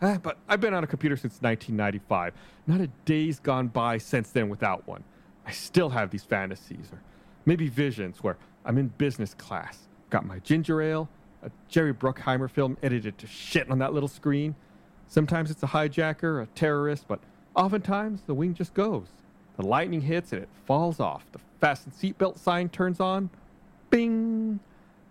Ah, 0.00 0.18
but 0.20 0.38
I've 0.48 0.60
been 0.60 0.74
on 0.74 0.82
a 0.82 0.86
computer 0.86 1.16
since 1.16 1.34
1995. 1.42 2.32
Not 2.66 2.80
a 2.80 2.86
day's 3.04 3.38
gone 3.38 3.68
by 3.68 3.98
since 3.98 4.30
then 4.30 4.48
without 4.48 4.86
one. 4.86 5.04
I 5.46 5.50
still 5.50 5.90
have 5.90 6.10
these 6.10 6.24
fantasies, 6.24 6.88
or 6.92 7.02
maybe 7.44 7.68
visions, 7.68 8.22
where 8.22 8.38
I'm 8.64 8.78
in 8.78 8.88
business 8.88 9.34
class, 9.34 9.88
got 10.08 10.24
my 10.24 10.38
ginger 10.38 10.80
ale, 10.80 11.08
a 11.42 11.50
Jerry 11.68 11.92
Bruckheimer 11.92 12.50
film 12.50 12.76
edited 12.82 13.18
to 13.18 13.26
shit 13.26 13.70
on 13.70 13.78
that 13.78 13.92
little 13.92 14.08
screen. 14.08 14.54
Sometimes 15.08 15.50
it's 15.50 15.62
a 15.62 15.66
hijacker, 15.66 16.42
a 16.42 16.46
terrorist, 16.54 17.06
but 17.08 17.20
oftentimes 17.54 18.22
the 18.26 18.34
wing 18.34 18.54
just 18.54 18.74
goes. 18.74 19.08
The 19.56 19.66
lightning 19.66 20.00
hits 20.00 20.32
and 20.32 20.42
it 20.42 20.48
falls 20.64 21.00
off. 21.00 21.26
The 21.32 21.40
fasten 21.60 21.92
seatbelt 21.92 22.38
sign 22.38 22.68
turns 22.68 23.00
on. 23.00 23.30
Bing! 23.90 24.60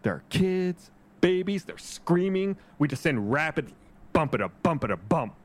There 0.04 0.16
are 0.16 0.24
kids, 0.30 0.90
babies, 1.20 1.66
they're 1.66 1.78
screaming. 1.78 2.58
We 2.80 2.88
descend 2.88 3.32
rapidly, 3.32 3.76
bump 4.14 4.34
it 4.34 4.42
a 4.42 4.50
bump 4.50 4.84
it 4.84 4.92
a 4.92 4.98
bump. 4.98 5.36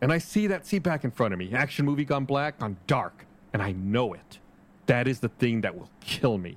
And 0.00 0.12
I 0.12 0.18
see 0.18 0.46
that 0.48 0.66
seat 0.66 0.82
back 0.82 1.04
in 1.04 1.10
front 1.10 1.32
of 1.32 1.38
me. 1.38 1.52
Action 1.52 1.84
movie 1.84 2.04
gone 2.04 2.24
black, 2.24 2.58
gone 2.58 2.76
dark. 2.86 3.26
And 3.52 3.62
I 3.62 3.72
know 3.72 4.14
it. 4.14 4.38
That 4.86 5.06
is 5.06 5.20
the 5.20 5.28
thing 5.28 5.60
that 5.60 5.76
will 5.76 5.90
kill 6.00 6.38
me. 6.38 6.56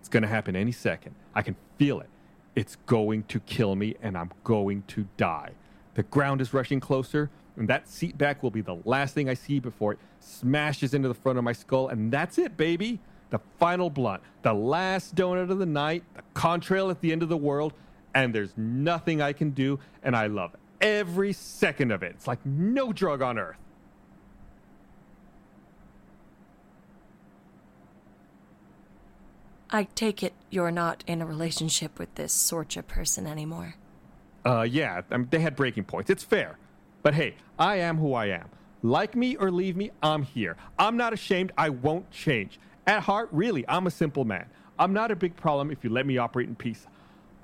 It's 0.00 0.08
going 0.08 0.22
to 0.22 0.28
happen 0.28 0.54
any 0.54 0.72
second. 0.72 1.14
I 1.34 1.42
can 1.42 1.56
feel 1.78 2.00
it. 2.00 2.08
It's 2.56 2.76
going 2.86 3.22
to 3.24 3.38
kill 3.40 3.76
me, 3.76 3.94
and 4.02 4.16
I'm 4.16 4.32
going 4.42 4.82
to 4.88 5.06
die. 5.16 5.52
The 5.94 6.02
ground 6.04 6.40
is 6.40 6.52
rushing 6.52 6.80
closer, 6.80 7.30
and 7.56 7.68
that 7.68 7.88
seat 7.88 8.18
back 8.18 8.42
will 8.42 8.50
be 8.50 8.62
the 8.62 8.78
last 8.84 9.14
thing 9.14 9.28
I 9.28 9.34
see 9.34 9.60
before 9.60 9.92
it 9.92 9.98
smashes 10.20 10.94
into 10.94 11.06
the 11.06 11.14
front 11.14 11.38
of 11.38 11.44
my 11.44 11.52
skull, 11.52 11.88
and 11.88 12.10
that's 12.10 12.38
it, 12.38 12.56
baby. 12.56 12.98
The 13.30 13.40
final 13.58 13.90
blunt, 13.90 14.22
the 14.42 14.54
last 14.54 15.14
donut 15.14 15.50
of 15.50 15.58
the 15.58 15.66
night, 15.66 16.02
the 16.14 16.22
contrail 16.34 16.90
at 16.90 17.00
the 17.00 17.12
end 17.12 17.22
of 17.22 17.28
the 17.28 17.36
world, 17.36 17.74
and 18.14 18.34
there's 18.34 18.56
nothing 18.56 19.20
I 19.20 19.32
can 19.32 19.50
do, 19.50 19.78
and 20.02 20.16
I 20.16 20.26
love 20.26 20.56
every 20.80 21.32
second 21.32 21.90
of 21.90 22.02
it. 22.02 22.12
It's 22.14 22.26
like 22.26 22.44
no 22.46 22.92
drug 22.92 23.20
on 23.20 23.38
earth. 23.38 23.58
I 29.76 29.88
take 29.94 30.22
it 30.22 30.32
you're 30.48 30.70
not 30.70 31.04
in 31.06 31.20
a 31.20 31.26
relationship 31.26 31.98
with 31.98 32.14
this 32.14 32.34
Sorcha 32.34 32.86
person 32.86 33.26
anymore. 33.26 33.74
Uh, 34.42 34.62
yeah, 34.62 35.02
I 35.10 35.18
mean, 35.18 35.28
they 35.30 35.40
had 35.40 35.54
breaking 35.54 35.84
points. 35.84 36.08
It's 36.08 36.24
fair. 36.24 36.56
But 37.02 37.12
hey, 37.12 37.34
I 37.58 37.76
am 37.76 37.98
who 37.98 38.14
I 38.14 38.28
am. 38.28 38.48
Like 38.82 39.14
me 39.14 39.36
or 39.36 39.50
leave 39.50 39.76
me, 39.76 39.90
I'm 40.02 40.22
here. 40.22 40.56
I'm 40.78 40.96
not 40.96 41.12
ashamed. 41.12 41.52
I 41.58 41.68
won't 41.68 42.10
change. 42.10 42.58
At 42.86 43.02
heart, 43.02 43.28
really, 43.32 43.66
I'm 43.68 43.86
a 43.86 43.90
simple 43.90 44.24
man. 44.24 44.46
I'm 44.78 44.94
not 44.94 45.10
a 45.10 45.16
big 45.16 45.36
problem 45.36 45.70
if 45.70 45.84
you 45.84 45.90
let 45.90 46.06
me 46.06 46.16
operate 46.16 46.48
in 46.48 46.56
peace. 46.56 46.86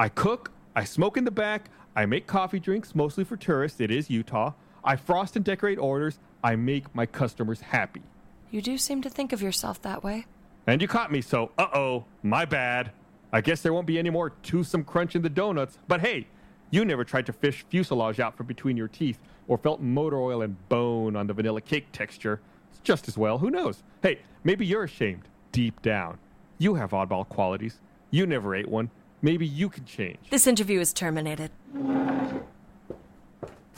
I 0.00 0.08
cook, 0.08 0.52
I 0.74 0.84
smoke 0.84 1.18
in 1.18 1.26
the 1.26 1.30
back, 1.30 1.68
I 1.94 2.06
make 2.06 2.26
coffee 2.26 2.60
drinks, 2.60 2.94
mostly 2.94 3.24
for 3.24 3.36
tourists. 3.36 3.78
It 3.78 3.90
is 3.90 4.08
Utah. 4.08 4.52
I 4.82 4.96
frost 4.96 5.36
and 5.36 5.44
decorate 5.44 5.78
orders. 5.78 6.18
I 6.42 6.56
make 6.56 6.94
my 6.94 7.04
customers 7.04 7.60
happy. 7.60 8.02
You 8.50 8.62
do 8.62 8.78
seem 8.78 9.02
to 9.02 9.10
think 9.10 9.34
of 9.34 9.42
yourself 9.42 9.82
that 9.82 10.02
way. 10.02 10.24
And 10.66 10.80
you 10.80 10.88
caught 10.88 11.10
me, 11.10 11.20
so 11.20 11.50
uh 11.58 11.68
oh, 11.74 12.04
my 12.22 12.44
bad. 12.44 12.92
I 13.32 13.40
guess 13.40 13.62
there 13.62 13.72
won't 13.72 13.86
be 13.86 13.98
any 13.98 14.10
more 14.10 14.30
toothsome 14.30 14.84
crunch 14.84 15.16
in 15.16 15.22
the 15.22 15.30
donuts. 15.30 15.78
But 15.88 16.00
hey, 16.00 16.26
you 16.70 16.84
never 16.84 17.04
tried 17.04 17.26
to 17.26 17.32
fish 17.32 17.64
fuselage 17.68 18.20
out 18.20 18.36
from 18.36 18.46
between 18.46 18.76
your 18.76 18.88
teeth 18.88 19.18
or 19.48 19.58
felt 19.58 19.80
motor 19.80 20.20
oil 20.20 20.42
and 20.42 20.56
bone 20.68 21.16
on 21.16 21.26
the 21.26 21.32
vanilla 21.32 21.60
cake 21.60 21.86
texture. 21.92 22.40
It's 22.70 22.80
just 22.80 23.08
as 23.08 23.18
well. 23.18 23.38
Who 23.38 23.50
knows? 23.50 23.82
Hey, 24.02 24.20
maybe 24.44 24.66
you're 24.66 24.84
ashamed 24.84 25.22
deep 25.50 25.82
down. 25.82 26.18
You 26.58 26.74
have 26.74 26.90
oddball 26.90 27.28
qualities. 27.28 27.80
You 28.10 28.26
never 28.26 28.54
ate 28.54 28.68
one. 28.68 28.90
Maybe 29.20 29.46
you 29.46 29.68
can 29.68 29.84
change. 29.84 30.18
This 30.30 30.46
interview 30.46 30.80
is 30.80 30.92
terminated. 30.92 31.50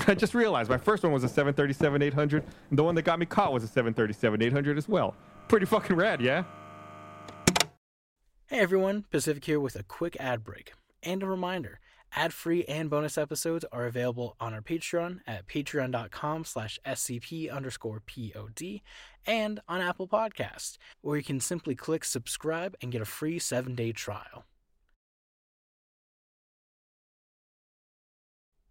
I 0.07 0.15
just 0.15 0.35
realized 0.35 0.69
my 0.71 0.79
first 0.79 1.03
one 1.03 1.13
was 1.13 1.25
a 1.25 1.29
737 1.29 2.03
800, 2.03 2.45
and 2.71 2.79
the 2.79 2.85
one 2.85 2.95
that 2.95 3.03
got 3.03 3.19
me 3.19 3.27
caught 3.27 3.53
was 3.53 3.65
a 3.65 3.69
737 3.69 4.43
800 4.43 4.79
as 4.79 4.89
well. 4.89 5.15
Pretty 5.49 5.67
fucking 5.67 5.97
rad, 5.97 6.21
yeah? 6.21 6.45
Hey 8.55 8.61
everyone, 8.61 9.05
Pacific 9.11 9.45
here 9.47 9.59
with 9.59 9.75
a 9.75 9.83
quick 9.83 10.17
ad 10.21 10.45
break. 10.45 10.75
And 11.03 11.25
a 11.25 11.27
reminder, 11.27 11.81
ad-free 12.13 12.63
and 12.67 12.89
bonus 12.89 13.19
episodes 13.19 13.65
are 13.73 13.85
available 13.85 14.37
on 14.39 14.55
our 14.55 14.61
Patreon 14.61 15.19
at 15.27 15.49
patreon.com 15.49 16.45
slash 16.45 16.79
scp 16.87 17.53
underscore 17.53 17.99
pod 17.99 18.81
and 19.27 19.59
on 19.67 19.81
Apple 19.81 20.07
Podcasts, 20.07 20.79
where 21.01 21.17
you 21.17 21.25
can 21.25 21.41
simply 21.41 21.75
click 21.75 22.05
subscribe 22.05 22.77
and 22.81 22.93
get 22.93 23.03
a 23.03 23.05
free 23.05 23.41
seven-day 23.41 23.91
trial. 23.91 24.45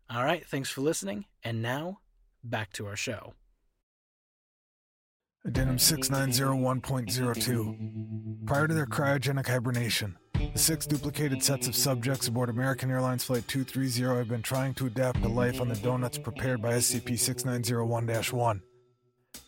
All 0.10 0.24
right, 0.24 0.46
thanks 0.46 0.70
for 0.70 0.80
listening, 0.80 1.26
and 1.44 1.62
now 1.62 2.00
back 2.42 2.72
to 2.72 2.88
our 2.88 2.96
show. 2.96 3.34
Addendum 5.46 5.76
6901.02. 5.76 8.46
Prior 8.46 8.66
to 8.66 8.74
their 8.74 8.86
cryogenic 8.86 9.48
hibernation, 9.48 10.18
the 10.54 10.58
six 10.58 10.88
duplicated 10.88 11.44
sets 11.44 11.68
of 11.68 11.76
subjects 11.76 12.30
aboard 12.30 12.48
American 12.48 12.90
Airlines 12.90 13.26
Flight 13.26 13.46
230 13.50 14.20
have 14.20 14.30
been 14.30 14.42
trying 14.42 14.74
to 14.76 14.86
adapt 14.86 15.22
to 15.22 15.28
life 15.28 15.60
on 15.60 15.68
the 15.68 15.76
donuts 15.76 16.18
prepared 16.18 16.62
by 16.62 16.76
SCP 16.76 17.20
6901 17.20 18.08
1 18.08 18.62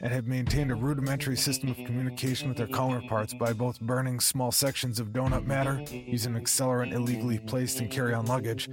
and 0.02 0.12
have 0.12 0.28
maintained 0.28 0.72
a 0.72 0.76
rudimentary 0.76 1.38
system 1.38 1.70
of 1.70 1.78
communication 1.78 2.50
with 2.50 2.58
their 2.58 2.68
counterparts 2.68 3.34
by 3.34 3.54
both 3.54 3.80
burning 3.80 4.20
small 4.20 4.52
sections 4.52 5.00
of 5.00 5.14
donut 5.14 5.46
matter, 5.46 5.82
using 5.90 6.34
accelerant 6.34 6.92
illegally 6.92 7.40
placed 7.40 7.80
in 7.80 7.88
carry 7.88 8.14
on 8.14 8.26
luggage, 8.26 8.68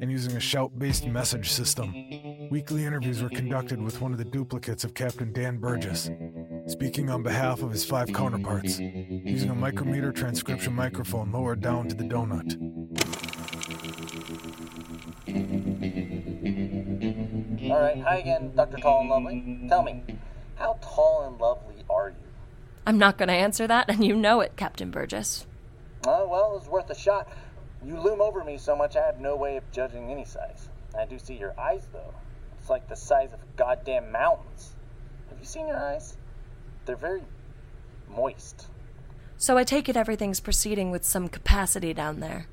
and 0.00 0.12
using 0.12 0.36
a 0.36 0.40
shout 0.40 0.78
based 0.78 1.04
message 1.06 1.50
system. 1.50 1.92
Weekly 2.50 2.84
interviews 2.84 3.20
were 3.20 3.30
conducted 3.30 3.82
with 3.82 4.00
one 4.00 4.12
of 4.12 4.18
the 4.18 4.24
duplicates 4.24 4.84
of 4.84 4.94
Captain 4.94 5.32
Dan 5.32 5.58
Burgess, 5.58 6.08
speaking 6.68 7.08
on 7.10 7.22
behalf 7.22 7.62
of 7.62 7.70
his 7.70 7.84
five 7.84 8.12
counterparts, 8.12 8.78
using 8.78 9.50
a 9.50 9.54
micrometer 9.54 10.12
transcription 10.12 10.74
microphone 10.74 11.32
lowered 11.32 11.60
down 11.60 11.88
to 11.88 11.94
the 11.94 12.04
donut. 12.04 12.56
All 17.70 17.80
right, 17.80 18.00
hi 18.00 18.16
again, 18.18 18.52
Dr. 18.54 18.76
Tall 18.78 19.00
and 19.00 19.10
Lovely. 19.10 19.66
Tell 19.68 19.82
me, 19.82 20.02
how 20.56 20.78
tall 20.82 21.26
and 21.26 21.40
lovely 21.40 21.82
are 21.88 22.10
you? 22.10 22.16
I'm 22.86 22.98
not 22.98 23.18
going 23.18 23.28
to 23.28 23.34
answer 23.34 23.66
that, 23.66 23.88
and 23.88 24.04
you 24.04 24.16
know 24.16 24.40
it, 24.40 24.56
Captain 24.56 24.90
Burgess. 24.90 25.46
Oh, 26.06 26.26
well, 26.26 26.52
it 26.52 26.60
was 26.60 26.68
worth 26.68 26.90
a 26.90 26.98
shot. 26.98 27.28
You 27.84 28.00
loom 28.00 28.20
over 28.20 28.42
me 28.44 28.58
so 28.58 28.74
much 28.74 28.96
I 28.96 29.04
have 29.04 29.20
no 29.20 29.36
way 29.36 29.56
of 29.56 29.70
judging 29.72 30.10
any 30.10 30.24
size. 30.24 30.68
I 30.98 31.04
do 31.04 31.18
see 31.18 31.36
your 31.36 31.58
eyes, 31.60 31.86
though. 31.92 32.14
It's 32.58 32.70
like 32.70 32.88
the 32.88 32.96
size 32.96 33.32
of 33.32 33.40
goddamn 33.56 34.10
mountains. 34.10 34.74
Have 35.28 35.38
you 35.38 35.44
seen 35.44 35.68
your 35.68 35.76
eyes? 35.76 36.16
They're 36.88 36.96
very 36.96 37.20
moist. 38.08 38.66
So 39.36 39.58
I 39.58 39.64
take 39.64 39.90
it 39.90 39.96
everything's 39.96 40.40
proceeding 40.40 40.90
with 40.90 41.04
some 41.04 41.28
capacity 41.28 41.92
down 41.92 42.20
there. 42.20 42.46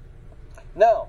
No, 0.76 1.08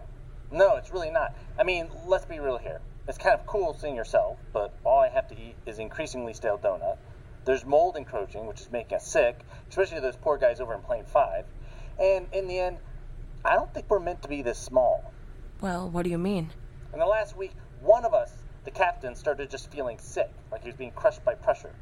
no, 0.53 0.77
it's 0.77 0.93
really 0.93 1.11
not. 1.11 1.35
I 1.59 1.65
mean, 1.65 1.89
let's 2.07 2.25
be 2.25 2.39
real 2.39 2.57
here. 2.57 2.81
It's 3.09 3.19
kind 3.19 3.35
of 3.35 3.45
cool 3.45 3.75
seeing 3.75 3.97
yourself, 3.97 4.39
but 4.53 4.79
all 4.85 5.01
I 5.01 5.09
have 5.09 5.27
to 5.31 5.35
eat 5.35 5.57
is 5.67 5.81
increasingly 5.81 6.35
stale 6.35 6.57
donut. 6.57 6.99
There's 7.45 7.65
mold 7.67 7.97
encroaching, 7.97 8.47
which 8.47 8.61
is 8.61 8.71
making 8.71 8.99
us 8.99 9.05
sick, 9.09 9.41
especially 9.69 9.99
those 9.99 10.15
poor 10.15 10.39
guys 10.39 10.61
over 10.61 10.73
in 10.73 10.81
Plane 10.83 11.05
5. 11.05 11.47
And 11.99 12.29
in 12.33 12.47
the 12.47 12.61
end, 12.61 12.79
I 13.45 13.57
don't 13.57 13.75
think 13.75 13.87
we're 13.89 13.99
meant 13.99 14.23
to 14.23 14.29
be 14.29 14.43
this 14.43 14.59
small. 14.61 15.12
Well, 15.61 15.91
what 15.91 16.05
do 16.05 16.11
you 16.11 16.19
mean? 16.19 16.53
In 16.93 17.01
the 17.01 17.07
last 17.07 17.37
week, 17.37 17.55
one 17.81 18.05
of 18.05 18.15
us, 18.15 18.33
the 18.65 18.71
captain, 18.71 19.17
started 19.17 19.51
just 19.51 19.73
feeling 19.73 19.99
sick, 19.99 20.31
like 20.53 20.62
he 20.62 20.69
was 20.69 20.77
being 20.77 20.93
crushed 20.93 21.25
by 21.25 21.35
pressure. 21.35 21.75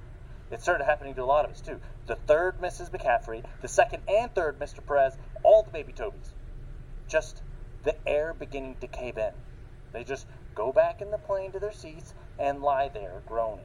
It 0.51 0.63
started 0.63 0.85
happening 0.85 1.15
to 1.15 1.23
a 1.23 1.25
lot 1.25 1.45
of 1.45 1.51
us, 1.51 1.61
too. 1.61 1.81
The 2.07 2.17
third 2.17 2.61
Mrs. 2.61 2.91
McCaffrey, 2.91 3.45
the 3.63 3.69
second 3.69 4.03
and 4.09 4.35
third 4.35 4.59
Mr. 4.59 4.85
Perez, 4.87 5.17
all 5.43 5.63
the 5.63 5.71
baby 5.71 5.93
Tobys. 5.93 6.33
Just 7.09 7.43
the 7.83 7.97
air 8.07 8.35
beginning 8.35 8.77
to 8.81 8.87
cave 8.87 9.19
in. 9.19 9.33
They 9.93 10.05
just 10.05 10.27
go 10.55 10.73
back 10.73 11.01
in 11.01 11.11
the 11.11 11.19
plane 11.19 11.53
to 11.53 11.59
their 11.59 11.73
seats 11.73 12.15
and 12.39 12.63
lie 12.63 12.89
there 12.89 13.23
groaning. 13.27 13.65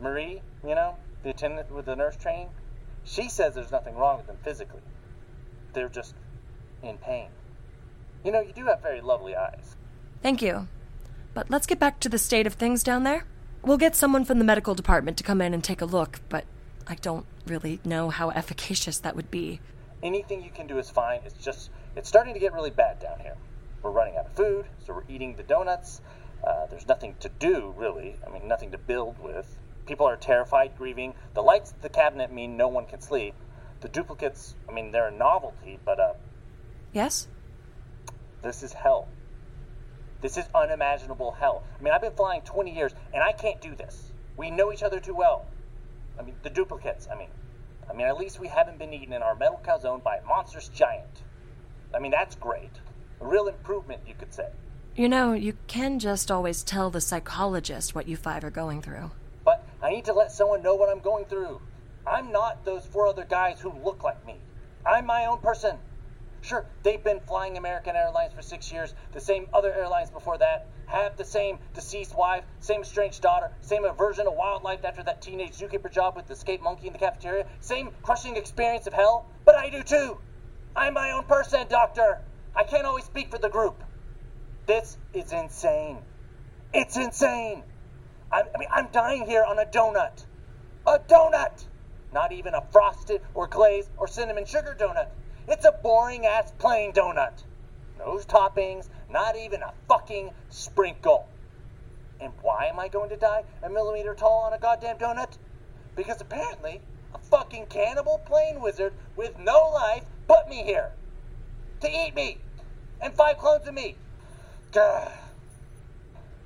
Marie, 0.00 0.42
you 0.66 0.74
know, 0.74 0.96
the 1.22 1.30
attendant 1.30 1.70
with 1.70 1.86
the 1.86 1.96
nurse 1.96 2.16
training, 2.16 2.48
she 3.04 3.28
says 3.28 3.54
there's 3.54 3.70
nothing 3.70 3.96
wrong 3.96 4.18
with 4.18 4.26
them 4.26 4.38
physically. 4.42 4.82
They're 5.72 5.88
just 5.88 6.14
in 6.82 6.98
pain. 6.98 7.28
You 8.24 8.32
know, 8.32 8.40
you 8.40 8.52
do 8.52 8.66
have 8.66 8.82
very 8.82 9.00
lovely 9.00 9.34
eyes. 9.34 9.76
Thank 10.22 10.42
you. 10.42 10.68
But 11.34 11.50
let's 11.50 11.66
get 11.66 11.78
back 11.78 11.98
to 12.00 12.08
the 12.08 12.18
state 12.18 12.46
of 12.46 12.54
things 12.54 12.82
down 12.82 13.04
there. 13.04 13.24
We'll 13.64 13.78
get 13.78 13.94
someone 13.94 14.24
from 14.24 14.38
the 14.38 14.44
medical 14.44 14.74
department 14.74 15.16
to 15.18 15.24
come 15.24 15.40
in 15.40 15.54
and 15.54 15.62
take 15.62 15.80
a 15.80 15.84
look, 15.84 16.20
but 16.28 16.44
I 16.88 16.96
don't 16.96 17.26
really 17.46 17.78
know 17.84 18.10
how 18.10 18.30
efficacious 18.30 18.98
that 18.98 19.14
would 19.14 19.30
be. 19.30 19.60
Anything 20.02 20.42
you 20.42 20.50
can 20.50 20.66
do 20.66 20.78
is 20.78 20.90
fine. 20.90 21.20
It's 21.24 21.42
just, 21.44 21.70
it's 21.94 22.08
starting 22.08 22.34
to 22.34 22.40
get 22.40 22.52
really 22.52 22.70
bad 22.70 22.98
down 22.98 23.20
here. 23.20 23.36
We're 23.82 23.92
running 23.92 24.16
out 24.16 24.26
of 24.26 24.32
food, 24.32 24.66
so 24.84 24.94
we're 24.94 25.04
eating 25.08 25.36
the 25.36 25.44
donuts. 25.44 26.00
Uh, 26.44 26.66
there's 26.66 26.88
nothing 26.88 27.14
to 27.20 27.28
do, 27.28 27.72
really. 27.76 28.16
I 28.26 28.30
mean, 28.30 28.48
nothing 28.48 28.72
to 28.72 28.78
build 28.78 29.16
with. 29.22 29.56
People 29.86 30.06
are 30.08 30.16
terrified, 30.16 30.72
grieving. 30.76 31.14
The 31.34 31.42
lights 31.42 31.70
at 31.70 31.82
the 31.82 31.88
cabinet 31.88 32.32
mean 32.32 32.56
no 32.56 32.66
one 32.66 32.86
can 32.86 33.00
sleep. 33.00 33.34
The 33.80 33.88
duplicates, 33.88 34.56
I 34.68 34.72
mean, 34.72 34.90
they're 34.90 35.08
a 35.08 35.12
novelty, 35.12 35.78
but, 35.84 36.00
uh, 36.00 36.14
Yes? 36.92 37.28
this 38.42 38.64
is 38.64 38.72
hell. 38.72 39.06
This 40.22 40.36
is 40.36 40.44
unimaginable 40.54 41.32
hell. 41.32 41.64
I 41.78 41.82
mean, 41.82 41.92
I've 41.92 42.00
been 42.00 42.14
flying 42.14 42.42
20 42.42 42.70
years, 42.70 42.92
and 43.12 43.22
I 43.22 43.32
can't 43.32 43.60
do 43.60 43.74
this. 43.74 44.12
We 44.36 44.52
know 44.52 44.72
each 44.72 44.84
other 44.84 45.00
too 45.00 45.14
well. 45.14 45.46
I 46.18 46.22
mean, 46.22 46.36
the 46.44 46.50
duplicates, 46.50 47.08
I 47.12 47.18
mean. 47.18 47.28
I 47.90 47.92
mean, 47.92 48.06
at 48.06 48.16
least 48.16 48.38
we 48.38 48.46
haven't 48.46 48.78
been 48.78 48.94
eaten 48.94 49.12
in 49.12 49.22
our 49.22 49.34
metal 49.34 49.60
calzone 49.64 50.00
by 50.02 50.18
a 50.18 50.24
monstrous 50.24 50.68
giant. 50.68 51.22
I 51.92 51.98
mean, 51.98 52.12
that's 52.12 52.36
great. 52.36 52.70
A 53.20 53.26
real 53.26 53.48
improvement, 53.48 54.02
you 54.06 54.14
could 54.14 54.32
say. 54.32 54.48
You 54.94 55.08
know, 55.08 55.32
you 55.32 55.56
can 55.66 55.98
just 55.98 56.30
always 56.30 56.62
tell 56.62 56.88
the 56.88 57.00
psychologist 57.00 57.94
what 57.94 58.06
you 58.06 58.16
five 58.16 58.44
are 58.44 58.50
going 58.50 58.80
through. 58.80 59.10
But 59.44 59.66
I 59.82 59.90
need 59.90 60.04
to 60.04 60.12
let 60.12 60.30
someone 60.30 60.62
know 60.62 60.76
what 60.76 60.88
I'm 60.88 61.00
going 61.00 61.24
through. 61.24 61.60
I'm 62.06 62.30
not 62.30 62.64
those 62.64 62.86
four 62.86 63.08
other 63.08 63.24
guys 63.24 63.60
who 63.60 63.72
look 63.84 64.04
like 64.04 64.24
me. 64.24 64.36
I'm 64.86 65.06
my 65.06 65.26
own 65.26 65.38
person. 65.38 65.78
Sure, 66.42 66.66
they've 66.82 67.04
been 67.04 67.20
flying 67.20 67.56
American 67.56 67.94
Airlines 67.94 68.34
for 68.34 68.42
six 68.42 68.72
years, 68.72 68.94
the 69.12 69.20
same 69.20 69.46
other 69.54 69.72
airlines 69.72 70.10
before 70.10 70.36
that, 70.38 70.66
have 70.86 71.16
the 71.16 71.24
same 71.24 71.60
deceased 71.72 72.16
wife, 72.18 72.42
same 72.58 72.80
estranged 72.80 73.22
daughter, 73.22 73.52
same 73.60 73.84
aversion 73.84 74.24
to 74.24 74.30
wildlife 74.32 74.84
after 74.84 75.04
that 75.04 75.22
teenage 75.22 75.56
zookeeper 75.56 75.90
job 75.90 76.16
with 76.16 76.26
the 76.26 76.32
escaped 76.32 76.62
monkey 76.62 76.88
in 76.88 76.92
the 76.92 76.98
cafeteria, 76.98 77.46
same 77.60 77.92
crushing 78.02 78.34
experience 78.36 78.88
of 78.88 78.92
hell, 78.92 79.26
but 79.44 79.54
I 79.54 79.70
do 79.70 79.84
too. 79.84 80.18
I'm 80.74 80.94
my 80.94 81.12
own 81.12 81.24
person, 81.24 81.64
Doctor. 81.68 82.18
I 82.56 82.64
can't 82.64 82.86
always 82.86 83.04
speak 83.04 83.30
for 83.30 83.38
the 83.38 83.48
group. 83.48 83.84
This 84.66 84.98
is 85.14 85.32
insane. 85.32 85.98
It's 86.74 86.96
insane. 86.96 87.62
I, 88.32 88.42
I 88.52 88.58
mean, 88.58 88.68
I'm 88.72 88.88
dying 88.90 89.26
here 89.26 89.44
on 89.44 89.60
a 89.60 89.64
donut. 89.64 90.24
A 90.86 90.98
donut! 90.98 91.66
Not 92.12 92.32
even 92.32 92.54
a 92.54 92.62
frosted 92.72 93.20
or 93.32 93.46
glazed 93.46 93.90
or 93.96 94.08
cinnamon 94.08 94.44
sugar 94.44 94.76
donut. 94.78 95.06
It's 95.48 95.64
a 95.64 95.72
boring 95.72 96.26
ass 96.26 96.52
plain 96.58 96.92
donut. 96.92 97.44
No 97.98 98.18
toppings, 98.18 98.88
not 99.10 99.36
even 99.36 99.62
a 99.62 99.72
fucking 99.88 100.30
sprinkle. 100.50 101.28
And 102.20 102.32
why 102.42 102.66
am 102.66 102.78
I 102.78 102.88
going 102.88 103.10
to 103.10 103.16
die 103.16 103.44
a 103.62 103.68
millimeter 103.68 104.14
tall 104.14 104.44
on 104.46 104.52
a 104.52 104.58
goddamn 104.58 104.98
donut? 104.98 105.38
Because 105.96 106.20
apparently 106.20 106.80
a 107.14 107.18
fucking 107.18 107.66
cannibal 107.66 108.18
plane 108.18 108.60
wizard 108.60 108.94
with 109.16 109.38
no 109.38 109.70
life 109.74 110.04
put 110.28 110.48
me 110.48 110.62
here 110.62 110.92
to 111.80 111.90
eat 111.90 112.14
me 112.14 112.38
and 113.00 113.12
five 113.14 113.38
clones 113.38 113.66
of 113.66 113.74
me. 113.74 113.96
Gah. 114.70 115.10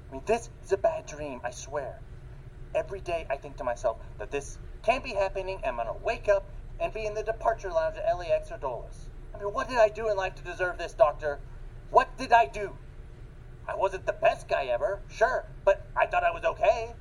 I 0.09 0.13
mean, 0.13 0.23
this 0.25 0.49
is 0.65 0.73
a 0.73 0.79
bad 0.79 1.07
dream, 1.07 1.41
I 1.45 1.51
swear. 1.51 2.01
Every 2.75 3.01
day 3.01 3.27
I 3.31 3.37
think 3.37 3.57
to 3.59 3.65
myself 3.65 3.99
that 4.19 4.31
this 4.31 4.59
can't 4.83 5.05
be 5.05 5.15
happening 5.15 5.61
I'm 5.65 5.77
gonna 5.77 5.95
wake 6.03 6.29
up 6.29 6.49
and 6.81 6.93
be 6.93 7.07
in 7.07 7.15
the 7.15 7.23
departure 7.23 7.71
lounge 7.71 7.97
at 7.97 8.19
LAX 8.19 8.51
or 8.51 8.59
Dulles. 8.59 9.09
I 9.35 9.39
mean, 9.39 9.53
what 9.53 9.69
did 9.69 9.79
I 9.79 9.89
do 9.89 10.09
in 10.09 10.17
life 10.17 10.35
to 10.37 10.43
deserve 10.43 10.79
this, 10.79 10.93
Doctor? 10.93 11.41
What 11.91 12.17
did 12.19 12.33
I 12.33 12.47
do? 12.47 12.77
I 13.69 13.75
wasn't 13.75 14.07
the 14.07 14.13
best 14.13 14.49
guy 14.49 14.67
ever, 14.67 15.01
sure, 15.09 15.47
but 15.65 15.87
I 15.97 16.07
thought 16.07 16.25
I 16.25 16.31
was 16.31 16.45
okay. 16.45 16.93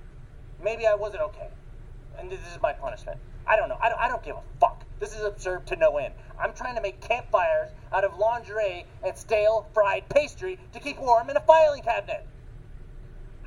Maybe 0.63 0.87
I 0.87 0.95
wasn't 0.95 1.23
okay. 1.23 1.49
And 2.17 2.31
this 2.31 2.39
is 2.39 2.61
my 2.61 2.73
punishment. 2.73 3.19
I 3.47 3.55
don't 3.55 3.69
know. 3.69 3.77
I 3.81 3.89
don't, 3.89 3.99
I 3.99 4.07
don't 4.07 4.23
give 4.23 4.35
a 4.35 4.41
fuck. 4.59 4.83
This 4.99 5.15
is 5.15 5.23
absurd 5.23 5.67
to 5.67 5.75
no 5.75 5.97
end. 5.97 6.13
I'm 6.39 6.53
trying 6.53 6.75
to 6.75 6.81
make 6.81 7.01
campfires 7.01 7.71
out 7.91 8.03
of 8.03 8.17
lingerie 8.17 8.85
and 9.03 9.15
stale 9.15 9.67
fried 9.73 10.09
pastry 10.09 10.57
to 10.73 10.79
keep 10.79 10.97
warm 10.97 11.29
in 11.29 11.37
a 11.37 11.41
filing 11.41 11.83
cabinet. 11.83 12.25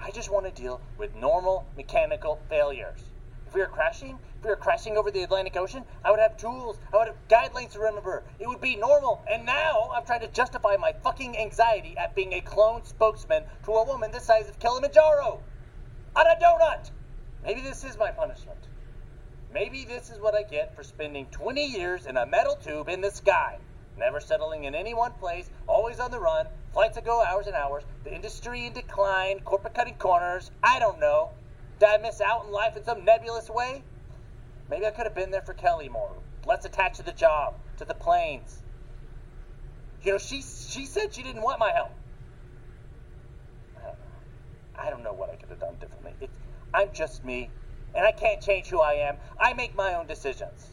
I 0.01 0.11
just 0.13 0.31
want 0.31 0.47
to 0.47 0.63
deal 0.63 0.81
with 0.97 1.15
normal 1.17 1.67
mechanical 1.77 2.39
failures. 2.49 3.03
If 3.49 3.55
we 3.55 3.63
were 3.63 3.67
crashing, 3.67 4.19
if 4.37 4.45
we 4.45 4.51
were 4.51 4.57
crashing 4.57 4.99
over 4.99 5.11
the 5.11 5.23
Atlantic 5.23 5.57
Ocean, 5.57 5.87
I 6.05 6.11
would 6.11 6.21
have 6.21 6.37
tools, 6.37 6.79
I 6.93 6.99
would 6.99 7.09
have 7.09 7.29
guidelines 7.29 7.73
to 7.73 7.79
remember. 7.79 8.25
It 8.39 8.47
would 8.47 8.61
be 8.61 8.77
normal. 8.77 9.25
And 9.27 9.47
now 9.47 9.89
I'm 9.95 10.05
trying 10.05 10.21
to 10.21 10.29
justify 10.29 10.77
my 10.77 10.93
fucking 11.03 11.35
anxiety 11.35 11.97
at 11.97 12.15
being 12.15 12.35
a 12.35 12.43
clone 12.43 12.85
spokesman 12.85 13.45
to 13.65 13.73
a 13.73 13.87
woman 13.87 14.11
the 14.11 14.21
size 14.21 14.51
of 14.51 14.59
Kilimanjaro. 14.59 15.41
On 16.15 16.27
a 16.27 16.37
donut! 16.39 16.91
Maybe 17.43 17.63
this 17.63 17.85
is 17.85 17.97
my 17.97 18.11
punishment. 18.11 18.69
Maybe 19.51 19.87
this 19.87 20.11
is 20.11 20.21
what 20.21 20.35
I 20.35 20.43
get 20.43 20.77
for 20.77 20.83
spending 20.83 21.25
20 21.31 21.65
years 21.65 22.05
in 22.05 22.19
a 22.19 22.27
metal 22.27 22.57
tube 22.57 22.91
in 22.91 23.01
the 23.01 23.11
sky, 23.11 23.61
never 23.97 24.21
settling 24.21 24.65
in 24.65 24.75
any 24.75 24.93
one 24.93 25.13
place, 25.13 25.49
always 25.67 26.01
on 26.01 26.11
the 26.11 26.21
run, 26.21 26.49
flights 26.75 26.97
that 26.97 27.07
go 27.07 27.25
hours 27.25 27.47
and 27.47 27.57
hours, 27.57 27.85
the 28.05 28.15
industry 28.15 28.67
in 28.67 28.75
decline, 28.75 29.41
corporate 29.41 29.73
cutting 29.73 29.95
corners. 29.95 30.51
I 30.63 30.79
don't 30.79 31.01
know. 31.01 31.31
Did 31.79 31.89
I 31.89 31.99
miss 31.99 32.21
out 32.21 32.45
in 32.47 32.53
life 32.53 32.77
in 32.77 32.85
some 32.85 33.05
nebulous 33.05 33.49
way? 33.49 33.83
Maybe 34.69 34.87
I 34.87 34.91
could 34.91 35.05
have 35.05 35.15
been 35.15 35.31
there 35.31 35.43
for 35.43 35.55
Kelly 35.55 35.89
more, 35.89 36.13
less 36.47 36.65
attached 36.65 36.97
to 36.97 37.03
the 37.03 37.13
job, 37.13 37.55
to 37.77 37.85
the 37.85 37.95
planes. 37.95 38.63
You 40.03 40.13
know, 40.13 40.19
she 40.19 40.43
she 40.43 40.87
said 40.87 41.15
she 41.15 41.23
didn't 41.23 41.43
want 41.43 41.59
my 41.59 41.71
help. 41.73 41.93
I 44.79 44.91
don't 44.91 45.03
know. 45.03 45.13
What 45.13 45.31
I 45.31 45.37
could 45.37 45.49
have 45.49 45.59
done 45.59 45.75
differently. 45.81 46.15
It's, 46.21 46.33
I'm 46.73 46.89
just 46.93 47.25
me, 47.25 47.51
and 47.95 48.07
I 48.07 48.13
can't 48.13 48.41
change 48.41 48.69
who 48.69 48.81
I 48.81 48.95
am. 48.95 49.17
I 49.41 49.55
make 49.55 49.75
my 49.75 49.95
own 49.95 50.07
decisions. 50.07 50.71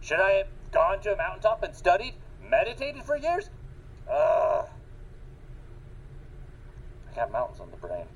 Should 0.00 0.20
I 0.20 0.30
have 0.32 0.46
gone 0.70 1.00
to 1.00 1.14
a 1.14 1.16
mountaintop 1.16 1.62
and 1.62 1.74
studied, 1.74 2.14
meditated 2.48 3.02
for 3.02 3.16
years? 3.16 3.50
Ugh. 4.08 4.68
I 7.10 7.14
got 7.14 7.32
mountains 7.32 7.60
on 7.60 7.70
the 7.70 7.76
brain. 7.76 8.06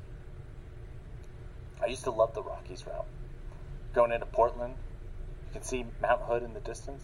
I 1.82 1.86
used 1.86 2.04
to 2.04 2.10
love 2.10 2.34
the 2.34 2.42
Rockies 2.42 2.86
route. 2.86 3.06
Going 3.94 4.12
into 4.12 4.26
Portland, 4.26 4.74
you 5.46 5.52
can 5.52 5.62
see 5.62 5.84
Mount 6.02 6.22
Hood 6.22 6.42
in 6.42 6.54
the 6.54 6.60
distance. 6.60 7.02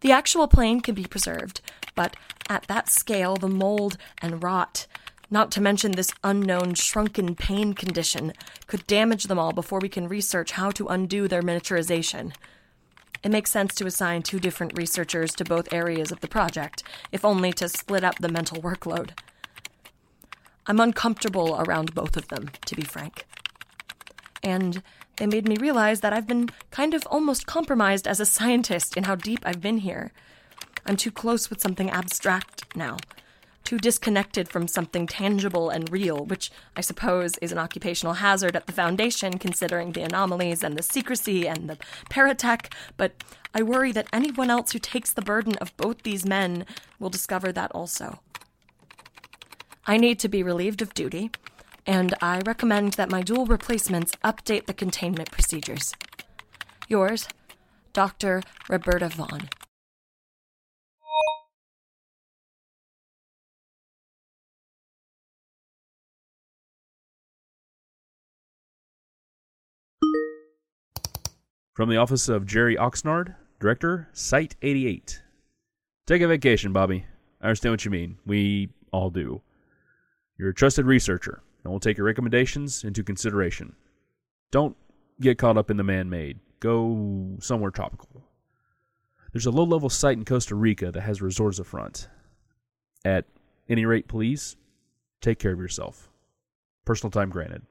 The 0.00 0.12
actual 0.12 0.46
plane 0.48 0.80
can 0.80 0.94
be 0.94 1.04
preserved, 1.04 1.60
but 1.94 2.16
at 2.48 2.64
that 2.68 2.88
scale, 2.88 3.36
the 3.36 3.48
mold 3.48 3.96
and 4.22 4.42
rot, 4.42 4.86
not 5.30 5.50
to 5.52 5.60
mention 5.60 5.92
this 5.92 6.12
unknown 6.24 6.74
shrunken 6.74 7.34
pain 7.34 7.74
condition, 7.74 8.32
could 8.66 8.86
damage 8.86 9.24
them 9.24 9.38
all 9.38 9.52
before 9.52 9.78
we 9.78 9.88
can 9.88 10.08
research 10.08 10.52
how 10.52 10.70
to 10.70 10.86
undo 10.86 11.28
their 11.28 11.42
miniaturization. 11.42 12.34
It 13.22 13.30
makes 13.30 13.50
sense 13.50 13.74
to 13.74 13.86
assign 13.86 14.22
two 14.22 14.38
different 14.38 14.78
researchers 14.78 15.34
to 15.34 15.44
both 15.44 15.72
areas 15.72 16.12
of 16.12 16.20
the 16.20 16.28
project, 16.28 16.82
if 17.12 17.24
only 17.24 17.52
to 17.54 17.68
split 17.68 18.04
up 18.04 18.18
the 18.18 18.28
mental 18.28 18.62
workload. 18.62 19.10
I'm 20.66 20.80
uncomfortable 20.80 21.60
around 21.60 21.94
both 21.94 22.16
of 22.16 22.28
them, 22.28 22.50
to 22.66 22.74
be 22.76 22.82
frank. 22.82 23.26
And 24.42 24.82
they 25.16 25.26
made 25.26 25.48
me 25.48 25.56
realize 25.56 26.00
that 26.00 26.12
I've 26.12 26.26
been 26.28 26.50
kind 26.70 26.94
of 26.94 27.06
almost 27.06 27.46
compromised 27.46 28.06
as 28.06 28.20
a 28.20 28.26
scientist 28.26 28.96
in 28.96 29.04
how 29.04 29.16
deep 29.16 29.40
I've 29.44 29.60
been 29.60 29.78
here. 29.78 30.12
I'm 30.86 30.96
too 30.96 31.10
close 31.10 31.50
with 31.50 31.60
something 31.60 31.90
abstract 31.90 32.76
now, 32.76 32.98
too 33.68 33.76
disconnected 33.76 34.48
from 34.48 34.66
something 34.66 35.06
tangible 35.06 35.68
and 35.68 35.92
real, 35.92 36.24
which 36.24 36.50
I 36.74 36.80
suppose 36.80 37.36
is 37.42 37.52
an 37.52 37.58
occupational 37.58 38.14
hazard 38.14 38.56
at 38.56 38.64
the 38.64 38.72
Foundation 38.72 39.36
considering 39.36 39.92
the 39.92 40.04
anomalies 40.04 40.64
and 40.64 40.74
the 40.74 40.82
secrecy 40.82 41.46
and 41.46 41.68
the 41.68 41.76
paratech, 42.08 42.72
but 42.96 43.22
I 43.52 43.62
worry 43.62 43.92
that 43.92 44.08
anyone 44.10 44.48
else 44.48 44.72
who 44.72 44.78
takes 44.78 45.12
the 45.12 45.20
burden 45.20 45.56
of 45.56 45.76
both 45.76 46.02
these 46.02 46.24
men 46.24 46.64
will 46.98 47.10
discover 47.10 47.52
that 47.52 47.70
also. 47.72 48.20
I 49.86 49.98
need 49.98 50.18
to 50.20 50.30
be 50.30 50.42
relieved 50.42 50.80
of 50.80 50.94
duty, 50.94 51.30
and 51.86 52.14
I 52.22 52.40
recommend 52.46 52.94
that 52.94 53.10
my 53.10 53.20
dual 53.20 53.44
replacements 53.44 54.12
update 54.24 54.64
the 54.64 54.72
containment 54.72 55.30
procedures. 55.30 55.92
Yours, 56.88 57.28
Dr. 57.92 58.42
Roberta 58.70 59.10
Vaughn. 59.10 59.50
From 71.78 71.88
the 71.88 71.96
office 71.96 72.28
of 72.28 72.44
Jerry 72.44 72.74
Oxnard, 72.74 73.36
Director, 73.60 74.08
Site 74.12 74.56
88. 74.62 75.22
Take 76.08 76.22
a 76.22 76.26
vacation, 76.26 76.72
Bobby. 76.72 77.04
I 77.40 77.44
understand 77.44 77.72
what 77.72 77.84
you 77.84 77.92
mean. 77.92 78.18
We 78.26 78.70
all 78.90 79.10
do. 79.10 79.42
You're 80.36 80.48
a 80.48 80.54
trusted 80.54 80.86
researcher, 80.86 81.40
and 81.62 81.70
we'll 81.70 81.78
take 81.78 81.96
your 81.96 82.06
recommendations 82.06 82.82
into 82.82 83.04
consideration. 83.04 83.76
Don't 84.50 84.76
get 85.20 85.38
caught 85.38 85.56
up 85.56 85.70
in 85.70 85.76
the 85.76 85.84
man 85.84 86.10
made. 86.10 86.40
Go 86.58 87.36
somewhere 87.38 87.70
tropical. 87.70 88.24
There's 89.32 89.46
a 89.46 89.52
low 89.52 89.62
level 89.62 89.88
site 89.88 90.18
in 90.18 90.24
Costa 90.24 90.56
Rica 90.56 90.90
that 90.90 91.02
has 91.02 91.22
resorts 91.22 91.60
front. 91.60 92.08
At 93.04 93.24
any 93.68 93.86
rate, 93.86 94.08
please, 94.08 94.56
take 95.20 95.38
care 95.38 95.52
of 95.52 95.60
yourself. 95.60 96.10
Personal 96.84 97.12
time 97.12 97.30
granted. 97.30 97.62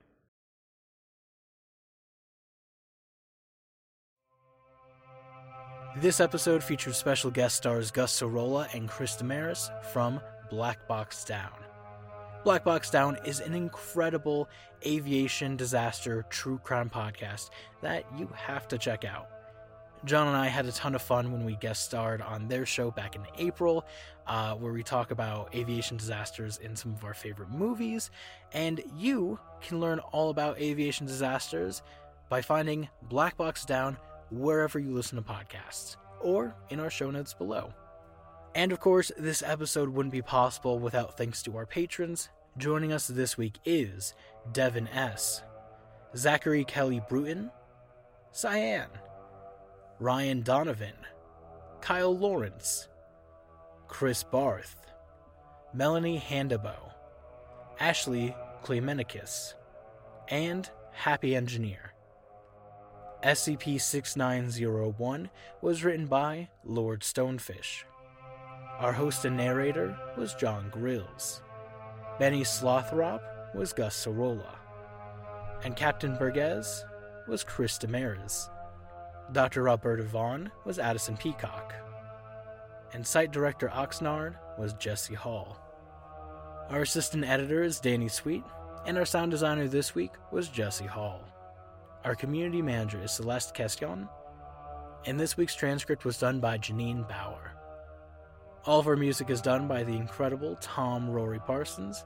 This 6.00 6.20
episode 6.20 6.64
featured 6.64 6.94
special 6.94 7.32
guest 7.32 7.56
stars 7.56 7.90
Gus 7.90 8.22
Sorola 8.22 8.72
and 8.76 8.88
Chris 8.88 9.16
Demarais 9.16 9.72
from 9.86 10.22
Black 10.48 10.88
Box 10.88 11.24
Down. 11.24 11.50
Black 12.44 12.64
Box 12.64 12.92
Down 12.92 13.18
is 13.26 13.40
an 13.40 13.56
incredible 13.56 14.48
aviation 14.86 15.58
disaster 15.58 16.24
true 16.30 16.60
crime 16.64 16.92
podcast 16.92 17.50
that 17.82 18.06
you 18.16 18.30
have 18.36 18.68
to 18.68 18.78
check 18.78 19.06
out. 19.06 19.28
Jon 20.06 20.28
and 20.28 20.38
I 20.38 20.46
had 20.46 20.68
a 20.68 20.72
ton 20.72 20.94
of 20.94 21.02
fun 21.02 21.32
when 21.32 21.44
we 21.44 21.56
guest 21.56 21.86
starred 21.86 22.22
on 22.22 22.48
their 22.48 22.68
show 22.68 22.92
back 22.92 23.16
in 23.16 23.24
April, 23.40 23.84
uh, 24.28 24.54
where 24.54 24.74
we 24.74 24.84
talk 24.84 25.10
about 25.10 25.56
aviation 25.56 25.98
disasters 25.98 26.60
in 26.60 26.76
some 26.76 26.94
of 26.94 27.04
our 27.06 27.16
favorite 27.16 27.50
movies. 27.50 28.12
And 28.54 28.84
you 28.96 29.40
can 29.62 29.80
learn 29.80 29.98
all 29.98 30.30
about 30.30 30.60
aviation 30.60 31.08
disasters 31.08 31.82
by 32.30 32.44
finding 32.44 32.88
Black 33.10 33.36
Box 33.36 33.66
Down 33.66 33.98
wherever 34.30 34.80
you 34.80 34.92
listen 34.92 35.18
to 35.18 35.22
podcasts 35.22 35.98
or 36.22 36.56
in 36.70 36.80
our 36.80 36.90
show 36.90 37.12
notes 37.12 37.34
below. 37.34 37.74
And 38.56 38.72
of 38.72 38.80
course, 38.80 39.12
this 39.18 39.44
episode 39.44 39.90
wouldn't 39.90 40.14
be 40.14 40.22
possible 40.22 40.80
without 40.80 41.18
thanks 41.18 41.44
to 41.44 41.58
our 41.58 41.66
patrons 41.66 42.30
Joining 42.58 42.92
us 42.92 43.06
this 43.06 43.38
week 43.38 43.60
is 43.66 44.16
Devin 44.52 44.88
S., 44.88 45.44
Zachary 46.16 46.64
Kelly 46.64 47.04
Bruton, 47.08 47.52
Sian, 48.32 48.88
Rian 50.02 50.44
Donovan, 50.44 50.96
Kyle 51.82 52.18
Lawrence, 52.18 52.88
Chris 53.88 54.24
Barth, 54.24 54.88
Melanie 55.72 56.20
Handebo, 56.20 56.94
Ashley 57.80 58.36
Kleamenakis, 58.64 59.54
and 60.30 60.68
Happy 60.94 61.36
Engineer. 61.36 61.87
SCP 63.24 63.82
6901 63.82 65.30
was 65.62 65.84
written 65.84 66.06
by 66.06 66.50
Lord 66.64 67.02
Stonefish. 67.02 67.84
Our 68.78 68.94
host 68.94 69.26
and 69.26 69.36
narrator 69.36 69.98
was 70.16 70.36
Jon 70.36 70.70
Grilz. 70.70 71.42
Benny 72.20 72.44
Slothrop 72.44 73.56
was 73.56 73.74
Gus 73.74 74.06
Sorola. 74.06 74.58
And 75.64 75.76
Captain 75.76 76.16
Burgess 76.16 76.86
was 77.28 77.44
Chris 77.44 77.80
Demarais. 77.80 78.50
Dr. 79.32 79.64
Roberta 79.64 80.04
Vaughn 80.04 80.52
was 80.64 80.78
Addison 80.78 81.18
Peacock. 81.18 81.74
And 82.94 83.06
Site 83.06 83.32
Director 83.32 83.70
Oxnard 83.70 84.36
was 84.60 84.74
Jesse 84.74 85.16
Hall. 85.16 85.58
Our 86.70 86.84
assistant 86.84 87.26
editor 87.26 87.64
is 87.64 87.80
Danny 87.80 88.10
Sweet, 88.10 88.44
and 88.86 88.96
our 88.96 89.06
sound 89.06 89.32
designer 89.32 89.68
this 89.68 89.96
week 89.96 90.12
was 90.32 90.50
Jesse 90.50 90.86
Hall. 90.86 91.22
Our 92.08 92.16
community 92.16 92.62
manager 92.62 93.04
is 93.04 93.12
Celeste 93.12 93.54
Casian, 93.54 94.08
and 95.06 95.20
this 95.20 95.36
week's 95.36 95.56
transcript 95.56 96.06
was 96.06 96.18
done 96.18 96.40
by 96.40 96.58
Janine 96.58 97.06
Bower. 97.06 97.52
All 98.64 98.80
of 98.80 98.88
our 98.88 98.96
music 98.96 99.30
is 99.30 99.42
done 99.42 99.68
by 99.68 99.84
the 99.84 99.92
incredible 99.92 100.56
Tom 100.62 101.10
Rory 101.10 101.40
Parsons, 101.40 102.06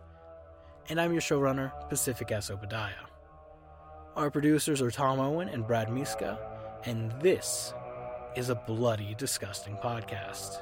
and 0.90 1.00
I'm 1.00 1.12
your 1.12 1.22
showrunner, 1.22 1.88
Pacific 1.88 2.32
S. 2.32 2.50
Obadiah. 2.50 3.06
Our 4.16 4.32
producers 4.32 4.82
are 4.82 4.90
Tom 4.90 5.20
Owen 5.20 5.50
and 5.50 5.68
Brad 5.68 5.94
Miska, 5.94 6.40
and 6.86 7.12
this 7.22 7.72
is 8.36 8.50
a 8.50 8.56
Bloody 8.56 9.14
Disgusting 9.20 9.76
podcast. 9.76 10.62